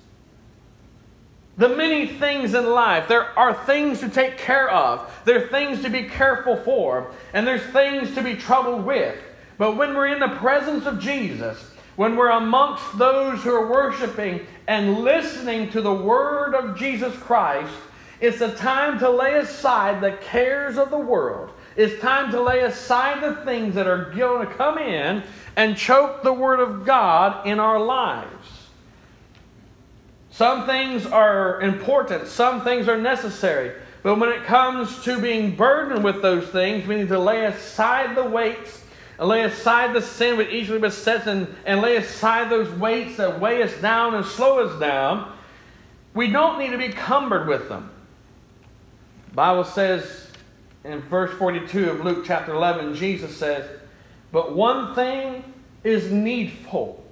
The 1.56 1.70
many 1.70 2.06
things 2.06 2.52
in 2.52 2.66
life. 2.66 3.08
There 3.08 3.38
are 3.38 3.54
things 3.54 4.00
to 4.00 4.10
take 4.10 4.36
care 4.36 4.68
of. 4.68 5.10
There 5.24 5.42
are 5.42 5.48
things 5.48 5.82
to 5.82 5.90
be 5.90 6.02
careful 6.02 6.56
for. 6.56 7.12
And 7.32 7.46
there's 7.46 7.62
things 7.72 8.14
to 8.14 8.22
be 8.22 8.36
troubled 8.36 8.84
with. 8.84 9.16
But 9.58 9.76
when 9.76 9.94
we're 9.94 10.08
in 10.08 10.20
the 10.20 10.36
presence 10.36 10.86
of 10.86 11.00
Jesus, 11.00 11.70
when 11.96 12.16
we're 12.16 12.30
amongst 12.30 12.98
those 12.98 13.42
who 13.42 13.54
are 13.54 13.70
worshiping 13.70 14.46
and 14.66 14.98
listening 14.98 15.70
to 15.70 15.80
the 15.80 15.94
word 15.94 16.54
of 16.54 16.78
Jesus 16.78 17.16
Christ, 17.16 17.72
it's 18.20 18.40
a 18.40 18.54
time 18.54 18.98
to 18.98 19.10
lay 19.10 19.34
aside 19.34 20.00
the 20.00 20.12
cares 20.12 20.78
of 20.78 20.90
the 20.90 20.98
world. 20.98 21.50
It's 21.76 22.00
time 22.00 22.30
to 22.30 22.40
lay 22.40 22.60
aside 22.60 23.22
the 23.22 23.44
things 23.44 23.74
that 23.74 23.86
are 23.86 24.10
going 24.12 24.46
to 24.46 24.54
come 24.54 24.78
in 24.78 25.22
and 25.56 25.76
choke 25.76 26.22
the 26.22 26.32
Word 26.32 26.60
of 26.60 26.86
God 26.86 27.46
in 27.46 27.60
our 27.60 27.78
lives. 27.78 28.48
Some 30.30 30.66
things 30.66 31.06
are 31.06 31.60
important, 31.60 32.28
some 32.28 32.62
things 32.62 32.88
are 32.88 32.98
necessary. 32.98 33.72
But 34.02 34.18
when 34.18 34.30
it 34.30 34.44
comes 34.44 35.02
to 35.04 35.20
being 35.20 35.56
burdened 35.56 36.04
with 36.04 36.22
those 36.22 36.48
things, 36.48 36.86
we 36.86 36.96
need 36.96 37.08
to 37.08 37.18
lay 37.18 37.44
aside 37.44 38.16
the 38.16 38.24
weights 38.24 38.82
and 39.18 39.28
lay 39.28 39.42
aside 39.42 39.94
the 39.94 40.02
sin 40.02 40.36
which 40.36 40.50
easily 40.50 40.78
besets 40.78 41.26
and, 41.26 41.54
and 41.64 41.80
lay 41.80 41.96
aside 41.96 42.50
those 42.50 42.70
weights 42.78 43.16
that 43.16 43.40
weigh 43.40 43.62
us 43.62 43.74
down 43.80 44.14
and 44.14 44.26
slow 44.26 44.66
us 44.66 44.78
down. 44.78 45.32
We 46.14 46.30
don't 46.30 46.58
need 46.58 46.70
to 46.70 46.78
be 46.78 46.90
cumbered 46.90 47.48
with 47.48 47.68
them. 47.68 47.90
Bible 49.32 49.64
says 49.64 50.30
in 50.84 51.00
verse 51.02 51.36
42 51.38 51.90
of 51.90 52.04
Luke 52.04 52.24
chapter 52.26 52.54
11, 52.54 52.94
Jesus 52.94 53.36
says, 53.36 53.68
But 54.32 54.54
one 54.54 54.94
thing 54.94 55.44
is 55.84 56.10
needful. 56.10 57.04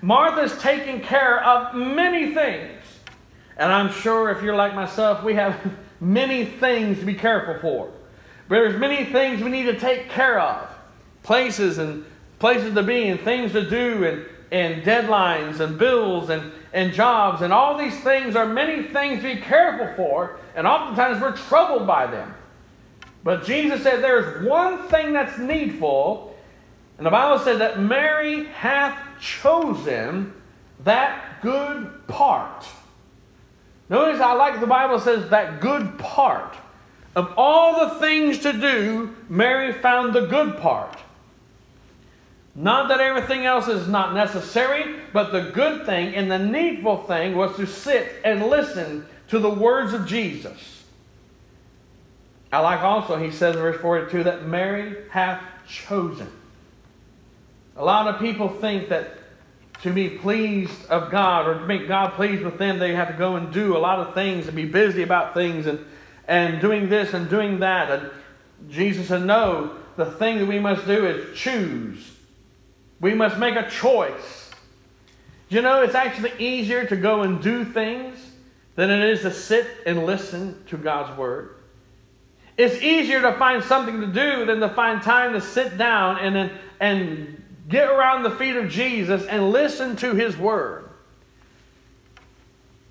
Martha's 0.00 0.56
taking 0.60 1.00
care 1.00 1.42
of 1.42 1.74
many 1.74 2.32
things. 2.34 2.82
And 3.56 3.72
I'm 3.72 3.92
sure 3.92 4.30
if 4.30 4.42
you're 4.42 4.56
like 4.56 4.74
myself, 4.74 5.24
we 5.24 5.34
have 5.34 5.58
many 6.00 6.44
things 6.44 7.00
to 7.00 7.04
be 7.04 7.14
careful 7.14 7.58
for. 7.60 7.90
But 8.48 8.54
there's 8.54 8.80
many 8.80 9.04
things 9.04 9.42
we 9.42 9.50
need 9.50 9.64
to 9.64 9.78
take 9.78 10.08
care 10.08 10.40
of. 10.40 10.67
Places 11.28 11.76
and 11.76 12.06
places 12.38 12.72
to 12.72 12.82
be 12.82 13.08
and 13.08 13.20
things 13.20 13.52
to 13.52 13.68
do 13.68 14.02
and, 14.06 14.24
and 14.50 14.82
deadlines 14.82 15.60
and 15.60 15.78
bills 15.78 16.30
and, 16.30 16.50
and 16.72 16.94
jobs 16.94 17.42
and 17.42 17.52
all 17.52 17.76
these 17.76 18.00
things 18.00 18.34
are 18.34 18.46
many 18.46 18.84
things 18.84 19.22
to 19.22 19.34
be 19.34 19.38
careful 19.38 19.94
for 19.94 20.38
and 20.56 20.66
oftentimes 20.66 21.20
we're 21.20 21.36
troubled 21.36 21.86
by 21.86 22.06
them. 22.06 22.34
But 23.22 23.44
Jesus 23.44 23.82
said 23.82 24.02
there's 24.02 24.42
one 24.42 24.88
thing 24.88 25.12
that's 25.12 25.36
needful, 25.36 26.34
and 26.96 27.06
the 27.06 27.10
Bible 27.10 27.38
said 27.44 27.60
that 27.60 27.78
Mary 27.78 28.46
hath 28.46 28.98
chosen 29.20 30.32
that 30.84 31.42
good 31.42 32.06
part. 32.06 32.66
Notice 33.90 34.18
I 34.18 34.32
like 34.32 34.60
the 34.60 34.66
Bible 34.66 34.98
says 34.98 35.28
that 35.28 35.60
good 35.60 35.98
part. 35.98 36.56
Of 37.14 37.34
all 37.36 37.86
the 37.86 37.96
things 37.96 38.38
to 38.38 38.54
do, 38.54 39.14
Mary 39.28 39.74
found 39.74 40.14
the 40.14 40.26
good 40.26 40.56
part. 40.56 40.96
Not 42.58 42.88
that 42.88 43.00
everything 43.00 43.46
else 43.46 43.68
is 43.68 43.86
not 43.86 44.14
necessary, 44.14 44.96
but 45.12 45.30
the 45.30 45.52
good 45.52 45.86
thing 45.86 46.16
and 46.16 46.28
the 46.28 46.40
needful 46.40 47.04
thing 47.04 47.36
was 47.36 47.54
to 47.54 47.68
sit 47.68 48.16
and 48.24 48.48
listen 48.48 49.06
to 49.28 49.38
the 49.38 49.48
words 49.48 49.92
of 49.92 50.08
Jesus. 50.08 50.82
I 52.52 52.58
like 52.58 52.80
also, 52.80 53.16
he 53.16 53.30
says 53.30 53.54
in 53.54 53.62
verse 53.62 53.80
42, 53.80 54.24
that 54.24 54.44
Mary 54.44 54.96
hath 55.12 55.40
chosen. 55.68 56.28
A 57.76 57.84
lot 57.84 58.12
of 58.12 58.20
people 58.20 58.48
think 58.48 58.88
that 58.88 59.12
to 59.82 59.92
be 59.92 60.08
pleased 60.08 60.84
of 60.86 61.12
God 61.12 61.46
or 61.46 61.60
to 61.60 61.64
make 61.64 61.86
God 61.86 62.14
pleased 62.14 62.42
with 62.42 62.58
them, 62.58 62.80
they 62.80 62.92
have 62.92 63.06
to 63.06 63.14
go 63.14 63.36
and 63.36 63.52
do 63.52 63.76
a 63.76 63.78
lot 63.78 64.00
of 64.00 64.14
things 64.14 64.48
and 64.48 64.56
be 64.56 64.64
busy 64.64 65.04
about 65.04 65.32
things 65.32 65.66
and, 65.66 65.78
and 66.26 66.60
doing 66.60 66.88
this 66.88 67.14
and 67.14 67.30
doing 67.30 67.60
that. 67.60 67.88
And 67.88 68.10
Jesus 68.68 69.06
said, 69.06 69.24
No, 69.24 69.76
the 69.94 70.06
thing 70.06 70.38
that 70.38 70.46
we 70.46 70.58
must 70.58 70.86
do 70.86 71.06
is 71.06 71.38
choose. 71.38 72.17
We 73.00 73.14
must 73.14 73.38
make 73.38 73.56
a 73.56 73.68
choice. 73.68 74.50
You 75.48 75.62
know, 75.62 75.82
it's 75.82 75.94
actually 75.94 76.32
easier 76.38 76.84
to 76.86 76.96
go 76.96 77.22
and 77.22 77.40
do 77.42 77.64
things 77.64 78.18
than 78.74 78.90
it 78.90 79.10
is 79.10 79.22
to 79.22 79.32
sit 79.32 79.66
and 79.86 80.04
listen 80.04 80.62
to 80.66 80.76
God's 80.76 81.16
Word. 81.16 81.54
It's 82.56 82.82
easier 82.82 83.22
to 83.22 83.32
find 83.38 83.62
something 83.62 84.00
to 84.00 84.06
do 84.08 84.44
than 84.44 84.60
to 84.60 84.68
find 84.68 85.00
time 85.00 85.32
to 85.32 85.40
sit 85.40 85.78
down 85.78 86.18
and, 86.18 86.50
and 86.80 87.42
get 87.68 87.88
around 87.88 88.24
the 88.24 88.30
feet 88.32 88.56
of 88.56 88.68
Jesus 88.68 89.24
and 89.26 89.50
listen 89.50 89.96
to 89.96 90.14
His 90.14 90.36
Word. 90.36 90.90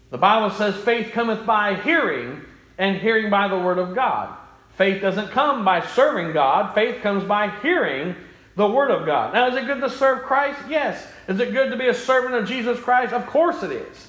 The 0.10 0.18
Bible 0.18 0.56
says 0.56 0.76
faith 0.76 1.12
cometh 1.12 1.46
by 1.46 1.76
hearing, 1.76 2.42
and 2.78 2.98
hearing 2.98 3.30
by 3.30 3.50
the 3.50 3.60
Word 3.60 3.78
of 3.78 3.94
God. 3.94 4.36
Faith 4.78 5.02
doesn't 5.02 5.32
come 5.32 5.66
by 5.66 5.86
serving 5.86 6.34
God, 6.34 6.74
faith 6.74 7.02
comes 7.02 7.24
by 7.24 7.50
hearing 7.62 8.16
the 8.58 8.68
Word 8.68 8.90
of 8.90 9.06
God. 9.06 9.34
Now, 9.34 9.48
is 9.48 9.56
it 9.56 9.68
good 9.68 9.82
to 9.82 9.90
serve 9.90 10.24
Christ? 10.24 10.60
Yes. 10.68 11.08
Is 11.28 11.40
it 11.40 11.54
good 11.54 11.70
to 11.70 11.78
be 11.78 11.88
a 11.88 11.94
servant 11.94 12.34
of 12.34 12.48
Jesus 12.48 12.80
Christ? 12.80 13.14
Of 13.14 13.28
course 13.28 13.62
it 13.62 13.72
is. 13.72 14.08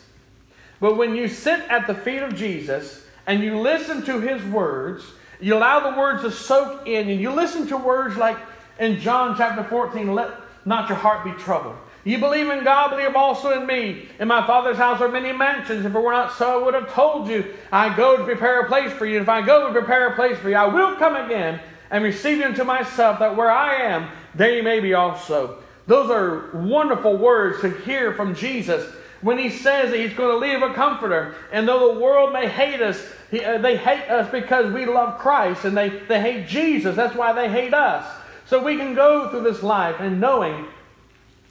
But 0.81 0.97
when 0.97 1.15
you 1.15 1.29
sit 1.29 1.61
at 1.69 1.87
the 1.87 1.95
feet 1.95 2.23
of 2.23 2.35
Jesus 2.35 3.05
and 3.27 3.43
you 3.43 3.59
listen 3.59 4.03
to 4.07 4.21
his 4.21 4.43
words, 4.45 5.05
you 5.39 5.55
allow 5.55 5.91
the 5.91 5.99
words 5.99 6.23
to 6.23 6.31
soak 6.31 6.89
in, 6.89 7.11
and 7.11 7.21
you 7.21 7.31
listen 7.31 7.67
to 7.69 7.77
words 7.77 8.17
like 8.17 8.39
in 8.79 8.99
John 8.99 9.37
chapter 9.37 9.63
14, 9.63 10.15
let 10.15 10.31
not 10.65 10.89
your 10.89 10.97
heart 10.97 11.25
be 11.25 11.33
troubled. 11.33 11.77
You 12.05 12.17
believe 12.17 12.49
in 12.49 12.65
God, 12.65 12.89
believe 12.89 13.15
also 13.15 13.61
in 13.61 13.67
me. 13.67 14.09
In 14.19 14.29
my 14.29 14.47
Father's 14.47 14.79
house 14.79 15.03
are 15.03 15.09
many 15.09 15.31
mansions. 15.31 15.85
If 15.85 15.95
it 15.95 15.99
were 15.99 16.13
not 16.13 16.33
so, 16.33 16.61
I 16.61 16.65
would 16.65 16.75
have 16.75 16.91
told 16.95 17.29
you. 17.29 17.55
I 17.71 17.95
go 17.95 18.17
to 18.17 18.25
prepare 18.25 18.61
a 18.61 18.67
place 18.67 18.93
for 18.93 19.05
you. 19.05 19.21
If 19.21 19.29
I 19.29 19.43
go 19.45 19.67
to 19.67 19.73
prepare 19.79 20.09
a 20.09 20.15
place 20.15 20.39
for 20.39 20.49
you, 20.49 20.57
I 20.57 20.65
will 20.65 20.97
come 20.97 21.17
again 21.17 21.61
and 21.91 22.05
receive 22.05 22.39
you 22.39 22.45
unto 22.45 22.65
myself, 22.65 23.19
that 23.19 23.37
where 23.37 23.51
I 23.51 23.77
am, 23.77 24.09
there 24.39 24.55
you 24.55 24.63
may 24.63 24.81
be 24.81 24.95
also. 24.95 25.59
Those 25.89 26.11
are 26.11 26.51
wonderful 26.53 27.17
words 27.17 27.61
to 27.63 27.71
hear 27.71 28.15
from 28.15 28.35
Jesus 28.35 28.85
when 29.21 29.37
he 29.37 29.51
says 29.51 29.91
that 29.91 29.99
he's 29.99 30.15
going 30.15 30.31
to 30.31 30.47
leave 30.47 30.63
a 30.63 30.73
comforter. 30.75 31.35
And 31.51 31.67
though 31.67 31.93
the 31.93 32.01
world 32.01 32.33
may 32.33 32.49
hate 32.49 32.81
us, 32.81 33.05
he, 33.31 33.45
uh, 33.45 33.59
they 33.59 33.77
hate 33.77 34.09
us 34.09 34.31
because 34.31 34.73
we 34.73 34.87
love 34.87 35.19
Christ 35.19 35.65
and 35.65 35.77
they, 35.77 35.89
they 35.89 36.21
hate 36.21 36.47
Jesus. 36.47 36.95
That's 36.95 37.17
why 37.17 37.33
they 37.33 37.51
hate 37.51 37.75
us. 37.75 38.07
So 38.47 38.63
we 38.63 38.77
can 38.77 38.95
go 38.95 39.29
through 39.29 39.43
this 39.43 39.63
life 39.63 39.97
and 39.99 40.21
knowing 40.21 40.67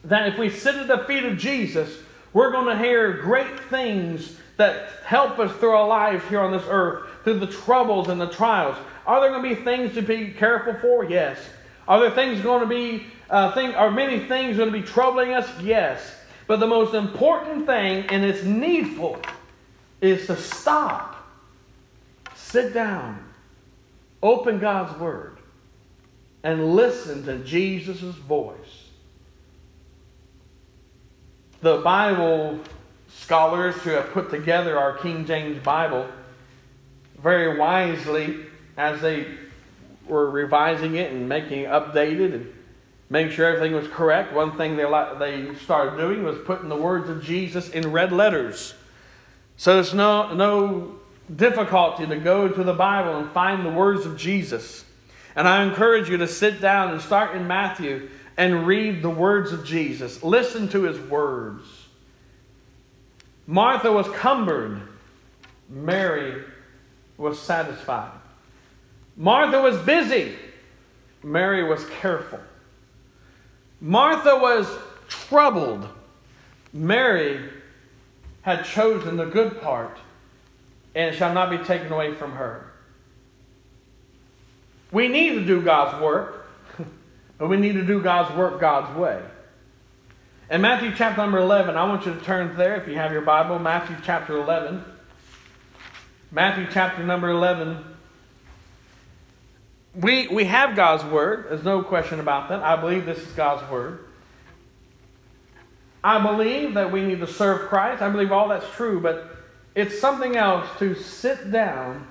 that 0.05 0.29
if 0.29 0.39
we 0.39 0.49
sit 0.49 0.75
at 0.75 0.87
the 0.87 0.99
feet 0.99 1.25
of 1.25 1.37
Jesus, 1.37 1.97
we're 2.31 2.51
going 2.51 2.67
to 2.67 2.81
hear 2.81 3.13
great 3.17 3.59
things 3.59 4.37
that 4.55 4.89
help 5.03 5.39
us 5.39 5.51
through 5.57 5.71
our 5.71 5.87
lives 5.87 6.23
here 6.29 6.39
on 6.39 6.51
this 6.51 6.65
earth, 6.69 7.09
through 7.25 7.39
the 7.39 7.47
troubles 7.47 8.07
and 8.07 8.19
the 8.19 8.29
trials. 8.29 8.77
Are 9.05 9.19
there 9.19 9.29
going 9.29 9.43
to 9.43 9.55
be 9.55 9.61
things 9.61 9.93
to 9.95 10.01
be 10.01 10.31
careful 10.31 10.73
for? 10.75 11.03
Yes. 11.03 11.37
Are 11.87 11.99
there 11.99 12.11
things 12.11 12.41
going 12.41 12.61
to 12.61 12.67
be, 12.67 13.05
uh, 13.29 13.53
thing, 13.53 13.73
are 13.73 13.89
many 13.89 14.19
things 14.19 14.57
going 14.57 14.71
to 14.71 14.77
be 14.77 14.85
troubling 14.85 15.33
us? 15.33 15.49
Yes. 15.61 16.15
But 16.47 16.59
the 16.59 16.67
most 16.67 16.93
important 16.93 17.65
thing, 17.65 18.05
and 18.07 18.25
it's 18.25 18.43
needful, 18.43 19.21
is 20.01 20.27
to 20.27 20.35
stop, 20.35 21.27
sit 22.35 22.73
down, 22.73 23.23
open 24.21 24.59
God's 24.59 24.97
Word, 24.99 25.37
and 26.43 26.75
listen 26.75 27.25
to 27.25 27.39
Jesus' 27.39 28.01
voice. 28.01 28.55
The 31.61 31.77
Bible 31.77 32.59
scholars 33.09 33.75
who 33.77 33.89
have 33.91 34.11
put 34.11 34.29
together 34.29 34.77
our 34.77 34.97
King 34.97 35.25
James 35.25 35.61
Bible 35.63 36.07
very 37.21 37.57
wisely, 37.57 38.45
as 38.77 39.01
they 39.01 39.25
were 40.09 40.29
revising 40.29 40.95
it 40.95 41.11
and 41.11 41.27
making 41.27 41.61
it 41.61 41.69
updated 41.69 42.33
and 42.33 42.53
making 43.09 43.33
sure 43.33 43.45
everything 43.47 43.75
was 43.75 43.87
correct, 43.87 44.33
one 44.33 44.57
thing 44.57 44.75
they, 44.75 44.83
they 45.19 45.55
started 45.55 45.97
doing 45.97 46.23
was 46.23 46.37
putting 46.39 46.69
the 46.69 46.75
words 46.75 47.09
of 47.09 47.23
Jesus 47.23 47.69
in 47.69 47.91
red 47.91 48.11
letters. 48.11 48.73
So 49.55 49.75
there's 49.75 49.93
no, 49.93 50.33
no 50.33 50.95
difficulty 51.33 52.05
to 52.05 52.17
go 52.17 52.47
to 52.49 52.63
the 52.63 52.73
Bible 52.73 53.17
and 53.17 53.29
find 53.31 53.65
the 53.65 53.71
words 53.71 54.05
of 54.05 54.17
Jesus. 54.17 54.83
And 55.35 55.47
I 55.47 55.63
encourage 55.63 56.09
you 56.09 56.17
to 56.17 56.27
sit 56.27 56.61
down 56.61 56.91
and 56.91 57.01
start 57.01 57.35
in 57.35 57.47
Matthew 57.47 58.09
and 58.37 58.67
read 58.67 59.01
the 59.01 59.09
words 59.09 59.51
of 59.51 59.65
Jesus. 59.65 60.23
Listen 60.23 60.67
to 60.69 60.83
his 60.83 60.99
words. 60.99 61.63
Martha 63.45 63.91
was 63.91 64.07
cumbered, 64.09 64.81
Mary 65.69 66.43
was 67.17 67.39
satisfied. 67.41 68.16
Martha 69.17 69.59
was 69.59 69.77
busy, 69.79 70.35
Mary 71.23 71.63
was 71.63 71.83
careful. 71.99 72.39
Martha 73.81 74.37
was 74.37 74.67
troubled. 75.07 75.87
Mary 76.71 77.49
had 78.43 78.63
chosen 78.63 79.17
the 79.17 79.25
good 79.25 79.59
part, 79.59 79.97
and 80.93 81.15
shall 81.15 81.33
not 81.33 81.49
be 81.49 81.57
taken 81.57 81.91
away 81.91 82.13
from 82.13 82.33
her. 82.33 82.71
We 84.91 85.07
need 85.07 85.33
to 85.33 85.45
do 85.45 85.61
God's 85.61 85.99
work, 86.01 86.47
but 87.39 87.49
we 87.49 87.57
need 87.57 87.73
to 87.73 87.83
do 87.83 88.01
God's 88.01 88.35
work 88.37 88.59
God's 88.59 88.95
way. 88.97 89.21
In 90.49 90.61
Matthew 90.61 90.93
chapter 90.95 91.21
number 91.21 91.39
11, 91.39 91.75
I 91.75 91.83
want 91.85 92.05
you 92.05 92.13
to 92.13 92.21
turn 92.21 92.55
there 92.55 92.75
if 92.75 92.87
you 92.87 92.95
have 92.95 93.11
your 93.11 93.21
Bible. 93.21 93.59
Matthew 93.59 93.97
chapter 94.03 94.37
11. 94.37 94.83
Matthew 96.31 96.67
chapter 96.71 97.03
number 97.03 97.29
11 97.29 97.96
we, 99.97 100.27
we 100.27 100.45
have 100.45 100.75
God's 100.75 101.03
Word. 101.05 101.47
There's 101.49 101.63
no 101.63 101.81
question 101.81 102.19
about 102.19 102.49
that. 102.49 102.61
I 102.61 102.75
believe 102.75 103.05
this 103.05 103.17
is 103.17 103.31
God's 103.33 103.67
Word. 103.71 104.05
I 106.03 106.21
believe 106.21 106.75
that 106.75 106.91
we 106.91 107.03
need 107.03 107.19
to 107.19 107.27
serve 107.27 107.67
Christ. 107.67 108.01
I 108.01 108.09
believe 108.09 108.31
all 108.31 108.47
that's 108.49 108.69
true, 108.75 109.01
but 109.01 109.35
it's 109.73 109.99
something 109.99 110.35
else 110.35 110.67
to 110.79 110.93
sit 110.93 111.51
down 111.51 112.07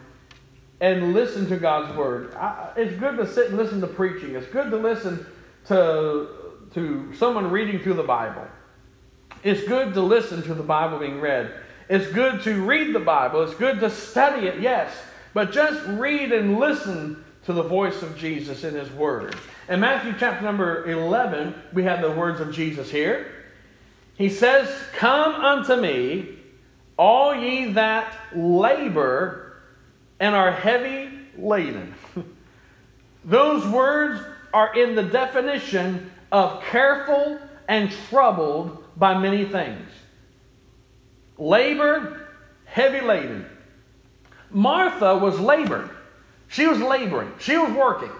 and 0.80 1.14
listen 1.14 1.48
to 1.48 1.56
God's 1.56 1.96
Word. 1.96 2.34
I, 2.34 2.72
it's 2.76 2.98
good 2.98 3.16
to 3.18 3.26
sit 3.26 3.48
and 3.48 3.56
listen 3.56 3.80
to 3.80 3.86
preaching, 3.86 4.34
it's 4.34 4.48
good 4.48 4.70
to 4.70 4.76
listen 4.76 5.24
to, 5.66 6.28
to 6.74 7.14
someone 7.14 7.50
reading 7.50 7.78
through 7.80 7.94
the 7.94 8.02
Bible. 8.02 8.46
It's 9.44 9.62
good 9.62 9.94
to 9.94 10.00
listen 10.00 10.42
to 10.42 10.54
the 10.54 10.62
Bible 10.62 10.98
being 10.98 11.20
read. 11.20 11.52
It's 11.88 12.12
good 12.12 12.42
to 12.42 12.66
read 12.66 12.92
the 12.92 13.00
Bible. 13.00 13.42
It's 13.44 13.54
good 13.54 13.78
to 13.78 13.90
study 13.90 14.48
it, 14.48 14.60
yes. 14.60 14.92
But 15.34 15.52
just 15.52 15.86
read 15.86 16.32
and 16.32 16.58
listen 16.58 17.22
to 17.46 17.52
the 17.52 17.62
voice 17.62 18.02
of 18.02 18.18
Jesus 18.18 18.64
in 18.64 18.74
His 18.74 18.90
Word. 18.90 19.36
In 19.68 19.78
Matthew 19.80 20.14
chapter 20.18 20.44
number 20.44 20.84
11, 20.84 21.54
we 21.72 21.84
have 21.84 22.02
the 22.02 22.10
words 22.10 22.40
of 22.40 22.52
Jesus 22.52 22.90
here. 22.90 23.32
He 24.16 24.28
says, 24.28 24.68
Come 24.94 25.32
unto 25.34 25.76
me, 25.76 26.38
all 26.98 27.34
ye 27.34 27.72
that 27.72 28.12
labor 28.34 29.62
and 30.18 30.34
are 30.34 30.50
heavy 30.50 31.08
laden. 31.38 31.94
Those 33.24 33.64
words 33.66 34.20
are 34.52 34.74
in 34.76 34.96
the 34.96 35.04
definition 35.04 36.10
of 36.32 36.62
careful 36.64 37.38
and 37.68 37.92
troubled 38.08 38.84
by 38.96 39.18
many 39.18 39.44
things. 39.44 39.88
Labor, 41.38 42.28
heavy 42.64 43.06
laden. 43.06 43.46
Martha 44.50 45.16
was 45.16 45.38
labored. 45.38 45.90
She 46.48 46.66
was 46.66 46.80
laboring, 46.80 47.32
she 47.38 47.56
was 47.56 47.72
working, 47.72 48.12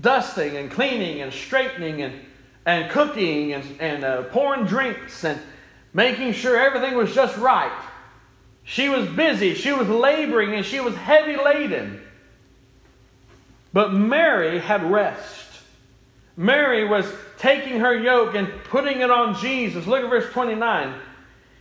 dusting 0.00 0.56
and 0.56 0.70
cleaning 0.70 1.22
and 1.22 1.32
straightening 1.32 2.02
and, 2.02 2.14
and 2.66 2.90
cooking 2.90 3.54
and, 3.54 3.80
and 3.80 4.04
uh, 4.04 4.22
pouring 4.24 4.64
drinks 4.66 5.24
and 5.24 5.40
making 5.92 6.32
sure 6.32 6.58
everything 6.58 6.96
was 6.96 7.14
just 7.14 7.36
right. 7.38 7.76
She 8.64 8.88
was 8.90 9.08
busy, 9.08 9.54
she 9.54 9.72
was 9.72 9.88
laboring, 9.88 10.54
and 10.54 10.64
she 10.64 10.78
was 10.78 10.94
heavy 10.94 11.36
laden. 11.36 12.02
But 13.72 13.94
Mary 13.94 14.58
had 14.58 14.82
rest. 14.90 15.46
Mary 16.36 16.86
was 16.86 17.10
taking 17.38 17.80
her 17.80 17.96
yoke 17.96 18.34
and 18.34 18.48
putting 18.64 19.00
it 19.00 19.10
on 19.10 19.34
Jesus. 19.36 19.86
Look 19.86 20.04
at 20.04 20.10
verse 20.10 20.30
29. 20.32 20.94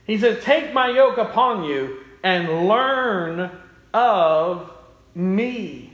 He 0.06 0.17
says, 0.17 0.43
Take 0.43 0.73
my 0.73 0.89
yoke 0.89 1.17
upon 1.17 1.63
you 1.63 2.04
and 2.23 2.67
learn 2.67 3.52
of 3.93 4.69
me. 5.18 5.92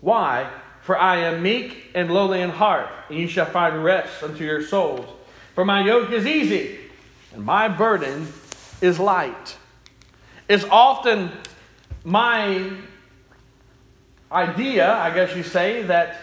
Why? 0.00 0.48
For 0.82 0.96
I 0.96 1.16
am 1.18 1.42
meek 1.42 1.90
and 1.94 2.12
lowly 2.12 2.40
in 2.40 2.50
heart, 2.50 2.88
and 3.08 3.18
you 3.18 3.26
shall 3.26 3.46
find 3.46 3.82
rest 3.82 4.22
unto 4.22 4.44
your 4.44 4.62
souls. 4.62 5.04
For 5.54 5.64
my 5.64 5.84
yoke 5.84 6.12
is 6.12 6.26
easy, 6.26 6.78
and 7.34 7.44
my 7.44 7.68
burden 7.68 8.28
is 8.80 9.00
light. 9.00 9.56
It's 10.48 10.64
often 10.70 11.32
my 12.04 12.70
idea, 14.30 14.92
I 14.92 15.12
guess 15.12 15.34
you 15.34 15.42
say, 15.42 15.82
that 15.82 16.20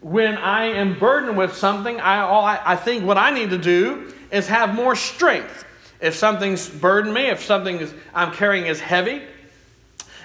when 0.00 0.36
I 0.36 0.64
am 0.64 0.98
burdened 0.98 1.36
with 1.36 1.54
something, 1.54 2.00
I, 2.00 2.20
all 2.20 2.44
I, 2.44 2.60
I 2.64 2.76
think 2.76 3.04
what 3.04 3.16
I 3.16 3.30
need 3.30 3.50
to 3.50 3.58
do 3.58 4.12
is 4.32 4.48
have 4.48 4.74
more 4.74 4.96
strength. 4.96 5.64
If 6.00 6.16
something's 6.16 6.68
burdened 6.68 7.14
me, 7.14 7.26
if 7.26 7.44
something 7.44 7.88
I'm 8.12 8.32
carrying 8.32 8.66
is 8.66 8.80
heavy, 8.80 9.22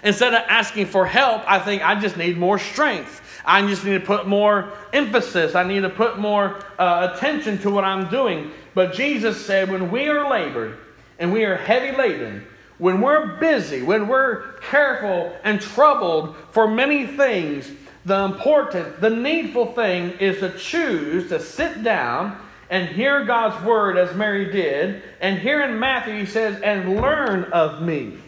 Instead 0.03 0.33
of 0.33 0.43
asking 0.47 0.85
for 0.85 1.05
help, 1.05 1.43
I 1.49 1.59
think 1.59 1.81
I 1.81 1.99
just 1.99 2.17
need 2.17 2.37
more 2.37 2.59
strength. 2.59 3.21
I 3.45 3.65
just 3.67 3.83
need 3.83 3.99
to 3.99 4.05
put 4.05 4.27
more 4.27 4.71
emphasis. 4.93 5.55
I 5.55 5.63
need 5.63 5.81
to 5.81 5.89
put 5.89 6.19
more 6.19 6.63
uh, 6.77 7.11
attention 7.13 7.57
to 7.59 7.69
what 7.69 7.83
I'm 7.83 8.09
doing. 8.09 8.51
But 8.73 8.93
Jesus 8.93 9.45
said, 9.45 9.71
when 9.71 9.91
we 9.91 10.07
are 10.07 10.29
labored 10.29 10.77
and 11.17 11.33
we 11.33 11.43
are 11.45 11.55
heavy 11.55 11.95
laden, 11.95 12.45
when 12.77 13.01
we're 13.01 13.37
busy, 13.39 13.81
when 13.81 14.07
we're 14.07 14.53
careful 14.59 15.35
and 15.43 15.59
troubled 15.59 16.35
for 16.51 16.67
many 16.67 17.05
things, 17.07 17.69
the 18.05 18.23
important, 18.23 19.01
the 19.01 19.09
needful 19.09 19.73
thing 19.73 20.11
is 20.11 20.39
to 20.39 20.57
choose 20.57 21.27
to 21.29 21.39
sit 21.39 21.83
down 21.83 22.39
and 22.69 22.87
hear 22.87 23.25
God's 23.25 23.63
word 23.65 23.97
as 23.97 24.15
Mary 24.15 24.51
did. 24.51 25.03
And 25.19 25.39
here 25.39 25.61
in 25.61 25.79
Matthew, 25.79 26.19
he 26.19 26.25
says, 26.25 26.61
and 26.61 27.01
learn 27.01 27.45
of 27.45 27.81
me. 27.81 28.19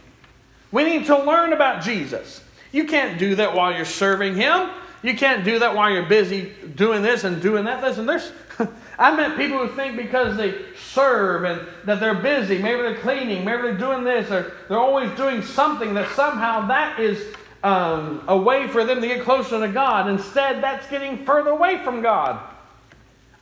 We 0.72 0.84
need 0.84 1.06
to 1.08 1.24
learn 1.24 1.54
about 1.54 1.84
Jesus. 1.84 2.42
You 2.72 2.86
can't 2.86 3.20
do 3.20 3.36
that 3.36 3.54
while 3.54 3.74
you're 3.76 3.86
serving 3.86 4.36
Him. 4.36 4.70
You 5.04 5.18
can't 5.18 5.44
do 5.44 5.60
that 5.60 5.76
while 5.76 5.90
you're 5.92 6.06
busy 6.06 6.54
doing 6.76 7.02
this 7.02 7.24
and 7.24 7.42
doing 7.42 7.66
that. 7.66 7.82
Listen, 7.84 8.06
there's. 8.06 8.32
I 9.00 9.16
met 9.16 9.36
people 9.36 9.66
who 9.66 9.76
think 9.76 9.98
because 9.98 10.38
they 10.38 10.62
serve 10.94 11.44
and 11.44 11.62
that 11.86 12.00
they're 12.00 12.14
busy, 12.14 12.60
maybe 12.60 12.84
they're 12.84 13.00
cleaning, 13.00 13.44
maybe 13.44 13.64
they're 13.64 13.78
doing 13.78 14.04
this, 14.04 14.30
or 14.30 14.54
they're 14.68 14.78
always 14.78 15.10
doing 15.18 15.42
something 15.42 15.96
that 15.96 16.10
somehow 16.12 16.68
that 16.68 17.00
is 17.00 17.34
um, 17.64 18.24
a 18.28 18.38
way 18.38 18.68
for 18.68 18.84
them 18.86 19.02
to 19.02 19.08
get 19.08 19.24
closer 19.24 19.60
to 19.60 19.68
God. 19.72 20.08
Instead, 20.08 20.62
that's 20.64 20.88
getting 20.88 21.26
further 21.26 21.50
away 21.50 21.84
from 21.84 22.02
God. 22.02 22.40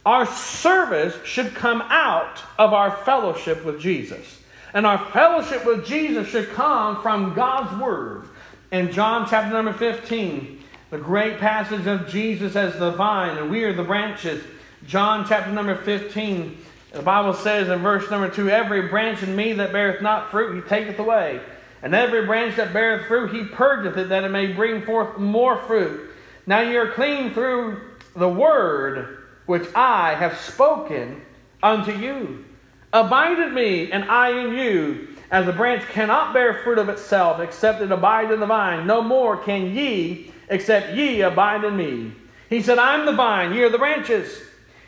our 0.05 0.25
service 0.25 1.15
should 1.25 1.53
come 1.53 1.81
out 1.83 2.41
of 2.57 2.73
our 2.73 2.91
fellowship 3.03 3.63
with 3.65 3.79
Jesus. 3.79 4.38
And 4.73 4.86
our 4.86 5.03
fellowship 5.12 5.65
with 5.65 5.86
Jesus 5.86 6.27
should 6.27 6.49
come 6.51 7.01
from 7.01 7.34
God's 7.34 7.82
Word. 7.82 8.29
In 8.71 8.91
John 8.91 9.27
chapter 9.27 9.51
number 9.51 9.73
15, 9.73 10.63
the 10.91 10.97
great 10.97 11.39
passage 11.39 11.88
of 11.88 12.08
Jesus 12.08 12.55
as 12.55 12.77
the 12.77 12.91
vine 12.91 13.38
and 13.38 13.49
we 13.49 13.63
are 13.63 13.73
the 13.73 13.84
branches. 13.84 14.43
John 14.88 15.25
chapter 15.27 15.51
number 15.51 15.75
15, 15.75 16.58
the 16.93 17.01
Bible 17.01 17.34
says 17.34 17.69
in 17.69 17.79
verse 17.79 18.10
number 18.10 18.29
2 18.29 18.49
Every 18.49 18.88
branch 18.88 19.23
in 19.23 19.36
me 19.36 19.53
that 19.53 19.71
beareth 19.71 20.01
not 20.01 20.32
fruit, 20.32 20.55
he 20.55 20.69
taketh 20.69 20.99
away. 20.99 21.41
And 21.82 21.95
every 21.95 22.25
branch 22.25 22.58
that 22.58 22.73
beareth 22.73 23.08
fruit, 23.08 23.34
he 23.34 23.45
purgeth 23.45 23.97
it, 23.97 24.10
that 24.10 24.23
it 24.23 24.29
may 24.29 24.47
bring 24.47 24.82
forth 24.82 25.17
more 25.17 25.58
fruit. 25.63 26.12
Now 26.45 26.62
ye 26.62 26.75
are 26.75 26.91
clean 26.91 27.34
through 27.34 27.82
the 28.15 28.29
word 28.29 29.19
which 29.45 29.67
I 29.75 30.15
have 30.15 30.38
spoken 30.38 31.21
unto 31.63 31.91
you. 31.91 32.45
Abide 32.91 33.39
in 33.39 33.54
me, 33.54 33.91
and 33.91 34.06
I 34.06 34.30
in 34.30 34.54
you. 34.54 35.08
As 35.32 35.47
a 35.47 35.54
branch 35.54 35.84
cannot 35.89 36.34
bear 36.34 36.56
fruit 36.63 36.80
of 36.80 36.89
itself, 36.89 37.39
except 37.39 37.82
it 37.82 37.91
abide 37.91 38.32
in 38.32 38.39
the 38.39 38.47
vine, 38.47 38.88
no 38.88 39.02
more 39.02 39.38
can 39.38 39.75
ye, 39.75 40.34
except 40.49 40.95
ye 40.95 41.21
abide 41.21 41.63
in 41.63 41.78
me. 41.78 42.13
He 42.49 42.63
said, 42.63 42.80
I 42.80 42.95
am 42.95 43.06
the 43.06 43.13
vine, 43.13 43.54
ye 43.54 43.62
are 43.62 43.69
the 43.69 43.78
branches. 43.78 44.41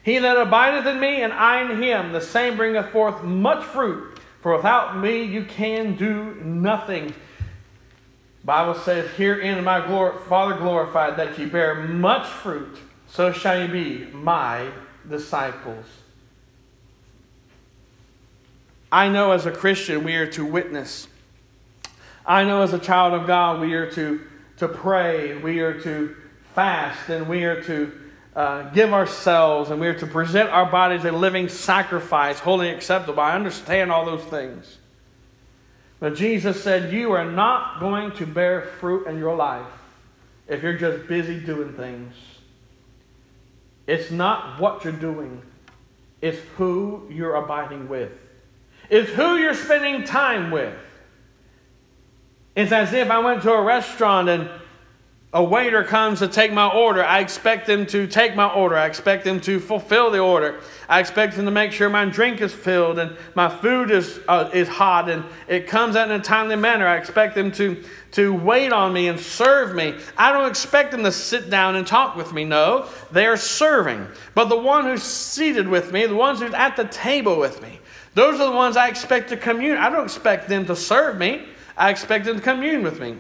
He 0.04 0.18
that 0.18 0.38
abideth 0.38 0.88
in 0.88 1.00
me, 1.00 1.22
and 1.22 1.32
I 1.32 1.62
in 1.62 1.82
him, 1.82 2.12
the 2.12 2.22
same 2.22 2.58
bringeth 2.58 2.90
forth 2.90 3.24
much 3.24 3.64
fruit. 3.66 4.20
For 4.42 4.56
without 4.56 4.98
me 4.98 5.24
you 5.24 5.46
can 5.46 5.96
do 5.96 6.34
nothing. 6.44 7.14
Bible 8.44 8.74
says, 8.74 9.12
Herein 9.12 9.64
my 9.64 9.80
glor- 9.82 10.20
Father 10.26 10.56
glorified 10.56 11.18
that 11.18 11.38
ye 11.38 11.46
bear 11.46 11.76
much 11.76 12.26
fruit, 12.26 12.80
so 13.08 13.32
shall 13.32 13.62
ye 13.62 13.68
be 13.68 14.12
my 14.12 14.72
disciples. 15.08 15.86
I 18.92 19.08
know 19.08 19.32
as 19.32 19.46
a 19.46 19.52
Christian 19.52 20.04
we 20.04 20.16
are 20.16 20.28
to 20.32 20.46
witness. 20.46 21.08
I 22.26 22.44
know 22.44 22.62
as 22.62 22.74
a 22.74 22.80
child 22.80 23.14
of 23.14 23.26
God 23.26 23.62
we 23.62 23.74
are 23.74 23.90
to, 23.92 24.22
to 24.58 24.68
pray, 24.68 25.38
we 25.38 25.60
are 25.62 25.80
to 25.82 26.16
fast, 26.54 27.10
and 27.10 27.28
we 27.28 27.46
are 27.46 27.62
to 27.64 27.92
uh, 28.36 28.70
give 28.72 28.94
ourselves, 28.94 29.70
and 29.70 29.80
we 29.80 29.88
are 29.88 29.98
to 29.98 30.08
present 30.08 30.50
our 30.50 30.70
bodies 30.70 31.06
a 31.06 31.12
living 31.12 31.50
sacrifice, 31.50 32.40
holy 32.40 32.68
and 32.68 32.78
acceptable. 32.78 33.20
I 33.20 33.34
understand 33.34 33.92
all 33.92 34.06
those 34.06 34.24
things. 34.24 34.78
But 36.00 36.16
Jesus 36.16 36.62
said, 36.64 36.92
You 36.92 37.12
are 37.14 37.30
not 37.30 37.80
going 37.80 38.12
to 38.14 38.26
bear 38.26 38.62
fruit 38.62 39.08
in 39.08 39.18
your 39.18 39.36
life 39.36 39.66
if 40.48 40.64
you're 40.64 40.78
just 40.78 41.08
busy 41.08 41.40
doing 41.40 41.74
things. 41.74 42.14
It's 43.88 44.12
not 44.12 44.60
what 44.60 44.84
you're 44.84 44.94
doing, 44.94 45.42
it's 46.22 46.40
who 46.58 47.08
you're 47.10 47.36
abiding 47.36 47.90
with. 47.90 48.12
It's 48.92 49.10
who 49.10 49.38
you're 49.38 49.54
spending 49.54 50.04
time 50.04 50.52
with. 50.52 50.76
It's 52.58 52.74
as 52.74 52.92
if 52.92 53.10
I 53.10 53.20
went 53.20 53.42
to 53.44 53.54
a 53.54 53.62
restaurant 53.62 54.28
and 54.28 54.50
a 55.32 55.42
waiter 55.42 55.86
comes 55.86 56.20
to 56.20 56.28
take 56.28 56.52
my 56.52 56.68
order. 56.68 57.02
I 57.02 57.20
expect 57.20 57.66
them 57.66 57.86
to 57.86 58.06
take 58.06 58.36
my 58.36 58.50
order. 58.54 58.76
I 58.76 58.88
expect 58.88 59.24
them 59.24 59.40
to 59.42 59.62
fulfill 59.62 60.12
the 60.12 60.20
order. 60.20 60.60
I 60.90 61.00
expect 61.00 61.38
them 61.38 61.46
to 61.46 61.52
make 61.52 61.72
sure 61.72 61.90
my 61.90 62.04
drink 62.04 62.42
is 62.42 62.54
filled 62.54 63.00
and 63.00 63.16
my 63.34 63.48
food 63.48 63.92
is, 63.92 64.20
uh, 64.28 64.50
is 64.54 64.68
hot 64.68 65.10
and 65.10 65.24
it 65.48 65.68
comes 65.68 65.96
out 65.96 66.12
in 66.12 66.20
a 66.20 66.22
timely 66.22 66.58
manner. 66.58 66.86
I 66.86 66.98
expect 66.98 67.34
them 67.34 67.50
to, 67.54 67.82
to 68.12 68.34
wait 68.34 68.74
on 68.74 68.92
me 68.92 69.08
and 69.08 69.18
serve 69.18 69.74
me. 69.74 69.96
I 70.18 70.34
don't 70.34 70.50
expect 70.50 70.92
them 70.92 71.04
to 71.04 71.14
sit 71.14 71.50
down 71.50 71.78
and 71.78 71.88
talk 71.88 72.18
with 72.18 72.34
me. 72.34 72.44
No, 72.44 72.90
they 73.10 73.26
are 73.26 73.38
serving. 73.38 74.06
But 74.36 74.50
the 74.50 74.58
one 74.58 74.84
who's 74.84 75.04
seated 75.04 75.66
with 75.66 75.94
me, 75.94 76.08
the 76.08 76.16
ones 76.16 76.42
who's 76.42 76.54
at 76.54 76.76
the 76.76 76.90
table 76.90 77.40
with 77.40 77.62
me, 77.62 77.80
those 78.14 78.40
are 78.40 78.50
the 78.50 78.56
ones 78.56 78.78
I 78.78 78.88
expect 78.88 79.30
to 79.30 79.38
commune. 79.38 79.78
I 79.78 79.90
don't 79.90 80.04
expect 80.04 80.50
them 80.50 80.66
to 80.66 80.76
serve 80.76 81.18
me. 81.18 81.46
I 81.78 81.90
expect 81.90 82.26
them 82.26 82.38
to 82.38 82.42
commune 82.42 82.84
with 82.84 83.00
me. 83.00 83.18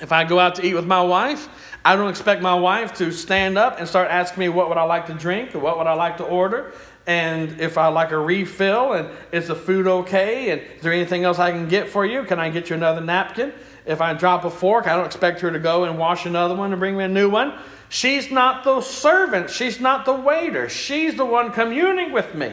If 0.00 0.12
I 0.12 0.24
go 0.24 0.38
out 0.38 0.56
to 0.56 0.66
eat 0.66 0.74
with 0.74 0.86
my 0.86 1.02
wife, 1.02 1.48
I 1.84 1.96
don't 1.96 2.08
expect 2.08 2.42
my 2.42 2.54
wife 2.54 2.94
to 2.94 3.12
stand 3.12 3.58
up 3.58 3.78
and 3.78 3.88
start 3.88 4.10
asking 4.10 4.40
me 4.40 4.48
what 4.48 4.68
would 4.68 4.78
I 4.78 4.84
like 4.84 5.06
to 5.06 5.14
drink 5.14 5.54
or 5.54 5.58
what 5.58 5.78
would 5.78 5.86
I 5.86 5.94
like 5.94 6.16
to 6.16 6.24
order 6.24 6.72
and 7.06 7.60
if 7.60 7.76
I 7.76 7.88
like 7.88 8.10
a 8.10 8.18
refill 8.18 8.94
and 8.94 9.08
is 9.30 9.48
the 9.48 9.54
food 9.54 9.86
okay 9.86 10.50
and 10.50 10.60
is 10.62 10.82
there 10.82 10.92
anything 10.92 11.24
else 11.24 11.38
I 11.38 11.50
can 11.50 11.68
get 11.68 11.88
for 11.88 12.06
you? 12.06 12.24
Can 12.24 12.38
I 12.38 12.48
get 12.48 12.70
you 12.70 12.76
another 12.76 13.00
napkin? 13.00 13.52
If 13.84 14.00
I 14.00 14.14
drop 14.14 14.44
a 14.44 14.50
fork, 14.50 14.86
I 14.86 14.96
don't 14.96 15.04
expect 15.04 15.40
her 15.40 15.50
to 15.50 15.58
go 15.58 15.84
and 15.84 15.98
wash 15.98 16.24
another 16.24 16.54
one 16.54 16.72
and 16.72 16.80
bring 16.80 16.96
me 16.96 17.04
a 17.04 17.08
new 17.08 17.28
one. 17.28 17.58
She's 17.90 18.30
not 18.30 18.64
the 18.64 18.80
servant, 18.80 19.50
she's 19.50 19.78
not 19.78 20.06
the 20.06 20.14
waiter. 20.14 20.68
She's 20.68 21.14
the 21.16 21.26
one 21.26 21.52
communing 21.52 22.12
with 22.12 22.34
me. 22.34 22.52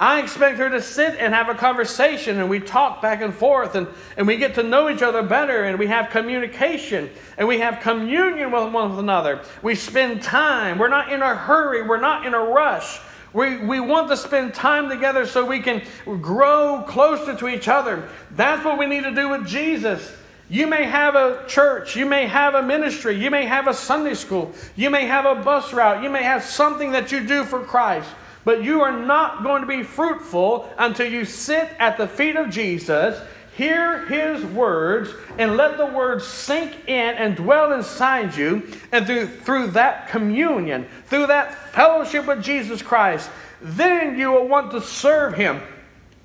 I 0.00 0.20
expect 0.20 0.58
her 0.58 0.70
to 0.70 0.80
sit 0.80 1.16
and 1.18 1.34
have 1.34 1.48
a 1.48 1.54
conversation 1.54 2.38
and 2.38 2.48
we 2.48 2.60
talk 2.60 3.02
back 3.02 3.20
and 3.20 3.34
forth 3.34 3.74
and, 3.74 3.88
and 4.16 4.28
we 4.28 4.36
get 4.36 4.54
to 4.54 4.62
know 4.62 4.88
each 4.88 5.02
other 5.02 5.24
better 5.24 5.64
and 5.64 5.76
we 5.76 5.88
have 5.88 6.10
communication 6.10 7.10
and 7.36 7.48
we 7.48 7.58
have 7.58 7.80
communion 7.80 8.52
with 8.52 8.72
one 8.72 8.92
another. 8.92 9.42
We 9.60 9.74
spend 9.74 10.22
time. 10.22 10.78
We're 10.78 10.88
not 10.88 11.12
in 11.12 11.20
a 11.20 11.34
hurry, 11.34 11.82
we're 11.82 12.00
not 12.00 12.24
in 12.26 12.34
a 12.34 12.38
rush. 12.38 13.00
We, 13.32 13.58
we 13.58 13.80
want 13.80 14.08
to 14.10 14.16
spend 14.16 14.54
time 14.54 14.88
together 14.88 15.26
so 15.26 15.44
we 15.44 15.60
can 15.60 15.82
grow 16.22 16.84
closer 16.86 17.34
to 17.34 17.48
each 17.48 17.66
other. 17.66 18.08
That's 18.36 18.64
what 18.64 18.78
we 18.78 18.86
need 18.86 19.02
to 19.02 19.14
do 19.14 19.28
with 19.28 19.48
Jesus. 19.48 20.14
You 20.48 20.68
may 20.68 20.84
have 20.84 21.16
a 21.16 21.44
church, 21.48 21.96
you 21.96 22.06
may 22.06 22.26
have 22.26 22.54
a 22.54 22.62
ministry, 22.62 23.16
you 23.16 23.30
may 23.30 23.46
have 23.46 23.66
a 23.66 23.74
Sunday 23.74 24.14
school, 24.14 24.52
you 24.76 24.90
may 24.90 25.06
have 25.06 25.26
a 25.26 25.34
bus 25.42 25.74
route, 25.74 26.02
you 26.04 26.08
may 26.08 26.22
have 26.22 26.42
something 26.44 26.92
that 26.92 27.12
you 27.12 27.26
do 27.26 27.44
for 27.44 27.60
Christ. 27.60 28.08
But 28.48 28.64
you 28.64 28.80
are 28.80 28.98
not 28.98 29.42
going 29.42 29.60
to 29.60 29.68
be 29.68 29.82
fruitful 29.82 30.72
until 30.78 31.06
you 31.06 31.26
sit 31.26 31.68
at 31.78 31.98
the 31.98 32.08
feet 32.08 32.34
of 32.34 32.48
Jesus, 32.48 33.20
hear 33.54 34.06
his 34.06 34.42
words, 34.42 35.10
and 35.36 35.58
let 35.58 35.76
the 35.76 35.84
words 35.84 36.26
sink 36.26 36.88
in 36.88 37.14
and 37.16 37.36
dwell 37.36 37.74
inside 37.74 38.34
you. 38.34 38.66
And 38.90 39.06
through, 39.06 39.26
through 39.26 39.66
that 39.72 40.08
communion, 40.08 40.88
through 41.08 41.26
that 41.26 41.72
fellowship 41.74 42.26
with 42.26 42.42
Jesus 42.42 42.80
Christ, 42.80 43.28
then 43.60 44.18
you 44.18 44.32
will 44.32 44.48
want 44.48 44.70
to 44.70 44.80
serve 44.80 45.34
him. 45.34 45.60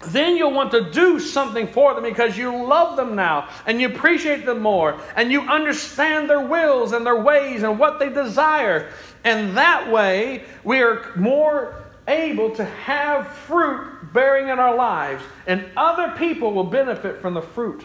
Then 0.08 0.38
you'll 0.38 0.54
want 0.54 0.72
to 0.72 0.92
do 0.92 1.20
something 1.20 1.68
for 1.68 1.94
them 1.94 2.04
because 2.04 2.38
you 2.38 2.56
love 2.66 2.96
them 2.96 3.16
now 3.16 3.50
and 3.66 3.82
you 3.82 3.88
appreciate 3.88 4.46
them 4.46 4.62
more 4.62 4.98
and 5.18 5.30
you 5.30 5.42
understand 5.42 6.30
their 6.30 6.46
wills 6.46 6.94
and 6.94 7.06
their 7.06 7.22
ways 7.22 7.64
and 7.64 7.78
what 7.78 8.00
they 8.00 8.10
desire. 8.10 8.92
And 9.26 9.58
that 9.58 9.92
way, 9.92 10.46
we 10.64 10.82
are 10.82 11.12
more 11.16 11.83
able 12.08 12.52
to 12.56 12.66
have 12.66 13.28
fruit 13.28 14.14
bearing 14.14 14.50
in 14.50 14.60
our 14.60 14.76
lives, 14.76 15.24
and 15.48 15.66
other 15.78 16.14
people 16.18 16.54
will 16.54 16.66
benefit 16.66 17.22
from 17.22 17.34
the 17.34 17.42
fruit 17.42 17.84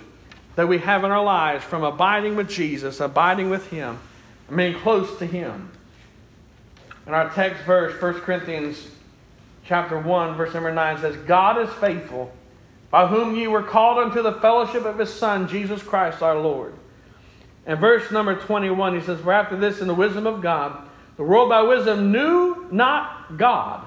that 0.56 0.66
we 0.66 0.78
have 0.78 1.04
in 1.04 1.10
our 1.10 1.22
lives 1.22 1.64
from 1.64 1.84
abiding 1.84 2.34
with 2.34 2.48
Jesus, 2.48 3.00
abiding 3.00 3.48
with 3.48 3.68
Him, 3.68 3.98
and 4.48 4.56
being 4.56 4.74
close 4.74 5.18
to 5.18 5.26
Him. 5.26 5.70
In 7.06 7.14
our 7.14 7.30
text 7.30 7.62
verse, 7.64 8.00
1 8.02 8.14
Corinthians 8.20 8.88
chapter 9.64 9.98
1, 9.98 10.34
verse 10.34 10.52
number 10.54 10.72
9 10.72 10.98
says, 10.98 11.16
God 11.16 11.58
is 11.58 11.72
faithful, 11.74 12.32
by 12.90 13.06
whom 13.06 13.36
ye 13.36 13.46
were 13.46 13.62
called 13.62 13.98
unto 13.98 14.22
the 14.22 14.32
fellowship 14.32 14.84
of 14.84 14.98
his 14.98 15.12
Son, 15.12 15.46
Jesus 15.46 15.82
Christ 15.82 16.22
our 16.22 16.38
Lord. 16.38 16.74
And 17.66 17.78
verse 17.78 18.10
number 18.10 18.34
21, 18.34 18.98
he 18.98 19.04
says, 19.04 19.20
For 19.20 19.32
after 19.32 19.56
this, 19.56 19.80
in 19.80 19.86
the 19.86 19.94
wisdom 19.94 20.26
of 20.26 20.40
God, 20.40 20.88
the 21.18 21.22
world 21.22 21.50
by 21.50 21.62
wisdom 21.62 22.10
knew 22.10 22.66
not 22.70 23.36
God. 23.36 23.86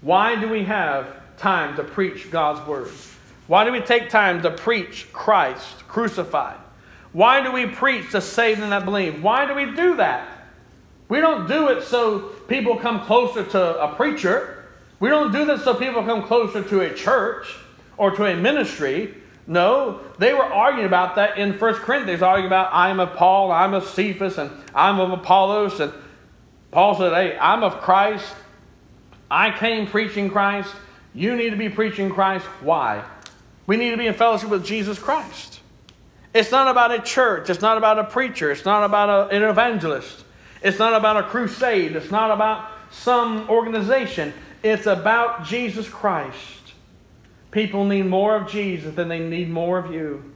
Why 0.00 0.40
do 0.40 0.48
we 0.48 0.64
have 0.64 1.14
time 1.36 1.76
to 1.76 1.84
preach 1.84 2.30
God's 2.30 2.66
word? 2.66 2.90
Why 3.46 3.64
do 3.64 3.72
we 3.72 3.80
take 3.80 4.10
time 4.10 4.42
to 4.42 4.50
preach 4.50 5.12
Christ 5.12 5.88
crucified? 5.88 6.58
Why 7.12 7.42
do 7.42 7.50
we 7.50 7.66
preach 7.66 8.10
to 8.12 8.20
save 8.20 8.60
them 8.60 8.70
that 8.70 8.84
believe? 8.84 9.22
Why 9.22 9.46
do 9.46 9.54
we 9.54 9.74
do 9.74 9.96
that? 9.96 10.28
We 11.08 11.20
don't 11.20 11.48
do 11.48 11.68
it 11.68 11.84
so 11.84 12.20
people 12.48 12.76
come 12.76 13.00
closer 13.06 13.42
to 13.42 13.82
a 13.82 13.94
preacher. 13.94 14.66
We 15.00 15.08
don't 15.08 15.32
do 15.32 15.44
this 15.44 15.64
so 15.64 15.74
people 15.74 16.02
come 16.02 16.22
closer 16.24 16.62
to 16.62 16.80
a 16.80 16.94
church 16.94 17.56
or 17.96 18.10
to 18.10 18.26
a 18.26 18.36
ministry. 18.36 19.14
No, 19.46 20.00
they 20.18 20.34
were 20.34 20.44
arguing 20.44 20.86
about 20.86 21.14
that 21.16 21.38
in 21.38 21.58
1 21.58 21.74
Corinthians, 21.76 22.20
arguing 22.20 22.48
about 22.48 22.68
I'm 22.72 23.00
of 23.00 23.14
Paul, 23.14 23.50
I'm 23.50 23.72
of 23.72 23.84
Cephas, 23.84 24.36
and 24.36 24.50
I'm 24.74 25.00
of 25.00 25.10
Apollos, 25.10 25.80
and 25.80 25.92
Paul 26.70 26.94
said, 26.96 27.14
Hey, 27.14 27.38
I'm 27.38 27.62
of 27.62 27.80
Christ. 27.80 28.34
I 29.30 29.50
came 29.50 29.86
preaching 29.86 30.30
Christ. 30.30 30.74
You 31.14 31.36
need 31.36 31.50
to 31.50 31.56
be 31.56 31.68
preaching 31.68 32.10
Christ. 32.10 32.46
Why? 32.60 33.04
We 33.66 33.76
need 33.76 33.90
to 33.90 33.96
be 33.96 34.06
in 34.06 34.14
fellowship 34.14 34.48
with 34.48 34.64
Jesus 34.64 34.98
Christ. 34.98 35.60
It's 36.34 36.50
not 36.50 36.68
about 36.68 36.92
a 36.92 37.00
church. 37.00 37.50
It's 37.50 37.60
not 37.60 37.76
about 37.78 37.98
a 37.98 38.04
preacher. 38.04 38.50
It's 38.50 38.64
not 38.64 38.84
about 38.84 39.32
a, 39.32 39.36
an 39.36 39.42
evangelist. 39.42 40.24
It's 40.62 40.78
not 40.78 40.94
about 40.94 41.16
a 41.16 41.22
crusade. 41.24 41.96
It's 41.96 42.10
not 42.10 42.30
about 42.30 42.70
some 42.90 43.48
organization. 43.48 44.32
It's 44.62 44.86
about 44.86 45.44
Jesus 45.44 45.88
Christ. 45.88 46.74
People 47.50 47.84
need 47.84 48.06
more 48.06 48.36
of 48.36 48.50
Jesus 48.50 48.94
than 48.94 49.08
they 49.08 49.20
need 49.20 49.48
more 49.48 49.78
of 49.78 49.92
you. 49.92 50.32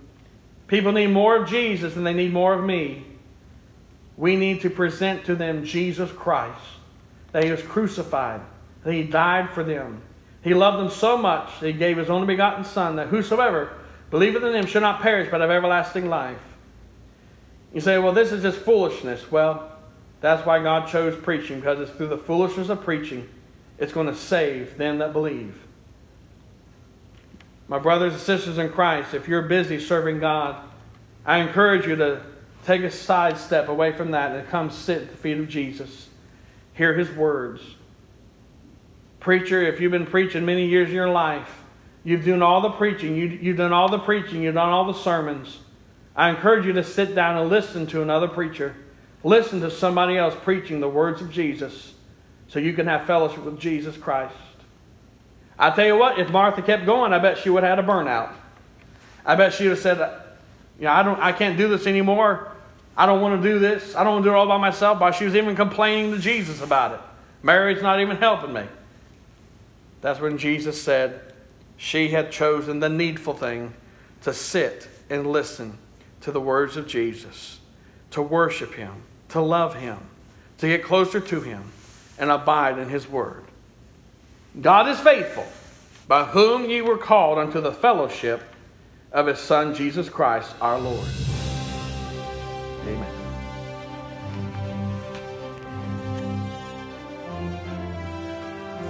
People 0.67 0.93
need 0.93 1.09
more 1.09 1.37
of 1.37 1.49
Jesus 1.49 1.95
than 1.95 2.05
they 2.05 2.15
need 2.15 2.33
more 2.33 2.55
of 2.55 2.65
me. 2.65 3.05
We 4.17 4.37
need 4.37 4.63
to 4.63 4.71
present 4.71 5.25
to 5.27 5.35
them 5.35 5.65
Jesus 5.65 6.11
Christ, 6.11 6.61
that 7.33 7.45
He 7.45 7.51
was 7.51 7.63
crucified, 7.63 8.41
that 8.85 8.93
He 8.93 9.03
died 9.03 9.51
for 9.51 9.63
them. 9.63 10.03
He 10.43 10.55
loved 10.55 10.79
them 10.79 10.91
so 10.91 11.17
much 11.17 11.61
that 11.61 11.67
He 11.67 11.73
gave 11.73 11.97
His 11.97 12.11
only 12.11 12.27
begotten 12.27 12.65
Son, 12.65 12.97
that 12.97 13.09
whosoever 13.09 13.73
believeth 14.11 14.43
in 14.43 14.55
Him 14.55 14.67
shall 14.67 14.83
not 14.83 15.01
perish 15.01 15.29
but 15.31 15.41
have 15.41 15.51
everlasting 15.51 16.09
life. 16.09 16.39
You 17.73 17.81
say, 17.81 17.99
well, 17.99 18.13
this 18.13 18.33
is 18.33 18.43
just 18.43 18.59
foolishness. 18.59 19.31
Well, 19.31 19.73
that's 20.21 20.45
why 20.47 20.63
God 20.63 20.89
chose 20.89 21.17
preaching, 21.17 21.61
because 21.61 21.81
it's 21.81 21.91
through 21.91 22.09
the 22.09 22.19
foolishness 22.19 22.69
of 22.69 22.83
preaching 22.85 23.29
it's 23.83 23.93
going 23.93 24.07
to 24.07 24.15
save 24.15 24.79
them 24.79 24.99
that 24.99 25.13
believe. 25.13 25.59
My 27.67 27.81
brothers 27.81 28.13
and 28.13 28.23
sisters 28.23 28.59
in 28.59 28.71
Christ, 28.71 29.13
if 29.13 29.27
you're 29.27 29.43
busy 29.43 29.81
serving 29.81 30.21
God, 30.21 30.63
I 31.27 31.39
encourage 31.39 31.87
you 31.87 31.97
to 31.97 32.23
take 32.65 32.83
a 32.83 32.91
side 32.93 33.39
step 33.39 33.69
away 33.69 33.91
from 33.91 34.13
that 34.13 34.37
and 34.37 34.49
come 34.49 34.71
sit 34.71 35.03
at 35.03 35.11
the 35.11 35.17
feet 35.17 35.39
of 35.39 35.49
Jesus. 35.49 36.09
Hear 36.75 36.95
his 36.95 37.11
words. 37.11 37.61
Preacher, 39.23 39.63
if 39.63 39.81
you've 39.81 39.93
been 39.93 40.07
preaching 40.07 40.45
many 40.45 40.67
years 40.67 40.89
in 40.89 40.97
your 40.97 41.09
life, 41.09 41.63
you've 42.03 42.25
done 42.25 42.43
all 42.43 42.61
the 42.61 42.71
preaching, 42.71 43.15
you, 43.15 43.29
you've 43.29 43.57
done 43.57 43.73
all 43.73 43.89
the 43.89 44.01
preaching, 44.01 44.43
you've 44.43 44.57
done 44.57 44.71
all 44.71 44.85
the 44.85 44.99
sermons. 44.99 45.61
I 46.17 46.31
encourage 46.31 46.67
you 46.67 46.73
to 46.73 46.83
sit 46.83 47.15
down 47.15 47.39
and 47.39 47.49
listen 47.49 47.87
to 47.89 48.03
another 48.03 48.27
preacher. 48.27 48.75
Listen 49.23 49.61
to 49.61 49.71
somebody 49.71 50.19
else 50.19 50.35
preaching 50.43 50.81
the 50.81 50.89
words 50.89 51.23
of 51.23 51.31
Jesus 51.31 51.95
so 52.49 52.59
you 52.59 52.73
can 52.73 52.89
have 52.89 53.07
fellowship 53.07 53.45
with 53.45 53.61
Jesus 53.61 53.97
Christ. 53.97 54.35
I 55.57 55.71
tell 55.71 55.87
you 55.87 55.97
what, 55.97 56.19
if 56.19 56.29
Martha 56.31 56.61
kept 56.61 56.85
going, 56.85 57.13
I 57.13 57.21
bet 57.21 57.39
she 57.39 57.49
would 57.49 57.63
have 57.63 57.79
had 57.79 57.85
a 57.85 57.89
burnout. 57.89 58.33
I 59.25 59.37
bet 59.37 59.53
she 59.53 59.69
would 59.69 59.79
have 59.79 59.79
said, 59.79 59.99
you 60.79 60.87
know, 60.87 60.93
I, 60.93 61.05
don't, 61.05 61.21
I 61.21 61.31
can't 61.31 61.57
do 61.57 61.69
this 61.69 61.87
anymore. 61.87 62.51
I 62.97 63.07
don't 63.07 63.21
want 63.21 63.41
to 63.41 63.49
do 63.49 63.61
this. 63.61 63.95
I 63.95 64.03
don't 64.03 64.15
want 64.15 64.25
to 64.25 64.31
do 64.31 64.35
it 64.35 64.37
all 64.37 64.49
by 64.49 64.59
myself. 64.59 64.99
But 64.99 65.13
she 65.13 65.25
was 65.25 65.37
even 65.37 65.55
complaining 65.55 66.11
to 66.11 66.19
Jesus 66.19 66.61
about 66.61 66.95
it. 66.95 67.01
Mary's 67.45 67.83
not 67.83 68.01
even 68.01 68.17
helping 68.17 68.53
me. 68.53 68.65
That's 70.03 70.21
when 70.21 70.37
Jesus 70.37 70.81
said 70.81 71.33
she 71.79 72.09
had 72.09 72.31
chosen 72.31 72.81
the 72.81 72.89
needful 72.91 73.35
thing 73.35 73.73
to 74.23 74.35
sit 74.35 74.89
and 75.09 75.27
listen 75.27 75.79
to 76.21 76.31
the 76.31 76.41
words 76.41 76.77
of 76.77 76.87
Jesus, 76.87 77.61
to 78.11 78.21
worship 78.21 78.75
Him, 78.75 79.03
to 79.31 79.41
love 79.41 79.77
Him, 79.77 79.99
to 80.59 80.69
get 80.69 80.85
closer 80.85 81.21
to 81.21 81.41
Him, 81.41 81.65
and 82.19 82.31
abide 82.31 82.79
in 82.79 82.89
His 82.89 83.09
Word. 83.09 83.45
God 84.61 84.89
is 84.89 85.01
faithful, 85.01 85.47
by 86.07 86.25
whom 86.25 86.69
ye 86.69 86.83
were 86.83 86.99
called 86.99 87.39
unto 87.39 87.61
the 87.61 87.73
fellowship 87.73 88.43
of 89.13 89.27
his 89.27 89.39
Son, 89.39 89.75
Jesus 89.75 90.09
Christ, 90.09 90.55
our 90.61 90.79
Lord. 90.79 91.07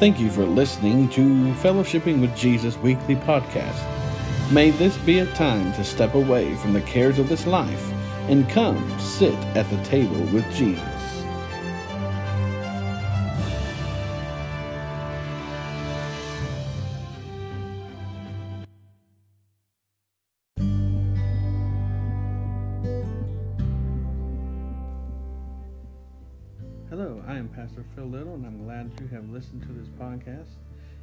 Thank 0.02 0.18
you 0.18 0.32
for 0.32 0.44
listening 0.44 1.08
to 1.10 1.20
Fellowshipping 1.62 2.20
with 2.20 2.34
Jesus 2.34 2.76
weekly 2.78 3.14
podcast. 3.14 3.80
May 4.50 4.70
this 4.72 4.96
be 4.98 5.20
a 5.20 5.26
time 5.34 5.72
to 5.74 5.84
step 5.84 6.14
away 6.14 6.56
from 6.56 6.72
the 6.72 6.80
cares 6.80 7.20
of 7.20 7.28
this 7.28 7.46
life 7.46 7.88
and 8.28 8.50
come 8.50 8.98
sit 8.98 9.32
at 9.54 9.70
the 9.70 9.80
table 9.84 10.20
with 10.34 10.44
Jesus. 10.56 10.91
Hello, 27.02 27.18
I 27.26 27.34
am 27.34 27.48
Pastor 27.48 27.84
Phil 27.96 28.04
Little, 28.04 28.34
and 28.34 28.46
I'm 28.46 28.62
glad 28.62 28.92
you 29.00 29.08
have 29.08 29.28
listened 29.28 29.62
to 29.62 29.72
this 29.72 29.88
podcast. 29.88 30.50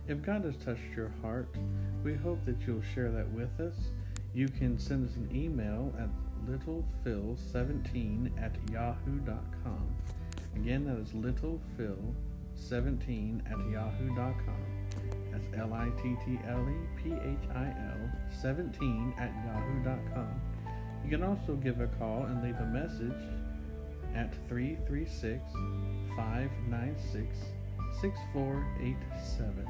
If 0.08 0.22
God 0.22 0.46
has 0.46 0.56
touched 0.56 0.96
your 0.96 1.12
heart, 1.22 1.54
we 2.06 2.16
hope 2.16 2.46
that 2.46 2.56
you'll 2.66 2.82
share 2.96 3.12
that 3.12 3.30
with 3.34 3.60
us. 3.60 3.76
You 4.34 4.48
can 4.48 4.80
send 4.80 5.10
us 5.10 5.18
an 5.18 5.30
email 5.36 5.94
at 6.00 6.08
littlephil17 6.48 8.32
at 8.42 8.56
yahoo.com. 8.72 9.94
Again, 10.56 10.86
that 10.86 11.00
is 11.00 11.10
littlephil17 11.10 13.52
at 13.52 13.60
yahoo.com. 13.70 14.64
That's 15.34 15.48
L 15.58 15.74
I 15.74 15.90
T 16.02 16.16
T 16.26 16.40
L 16.48 16.66
E 16.70 16.88
P 16.96 17.12
H 17.12 17.50
I 17.54 17.76
L 17.92 18.10
17 18.42 19.16
at 19.18 19.34
yahoo.com. 19.46 20.42
You 21.04 21.10
can 21.10 21.24
also 21.24 21.56
give 21.56 21.82
a 21.82 21.88
call 21.88 22.24
and 22.24 22.42
leave 22.42 22.56
a 22.56 22.68
message 22.68 23.39
at 24.16 24.34
336 24.48 25.42
596 26.16 27.36
6487. 28.02 29.68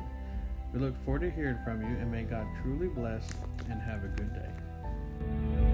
We 0.73 0.79
look 0.79 0.95
forward 1.03 1.21
to 1.21 1.31
hearing 1.31 1.57
from 1.63 1.81
you 1.81 1.87
and 1.87 2.11
may 2.11 2.23
God 2.23 2.45
truly 2.61 2.87
bless 2.87 3.27
and 3.69 3.81
have 3.81 4.03
a 4.03 4.07
good 4.07 4.33
day. 4.33 5.68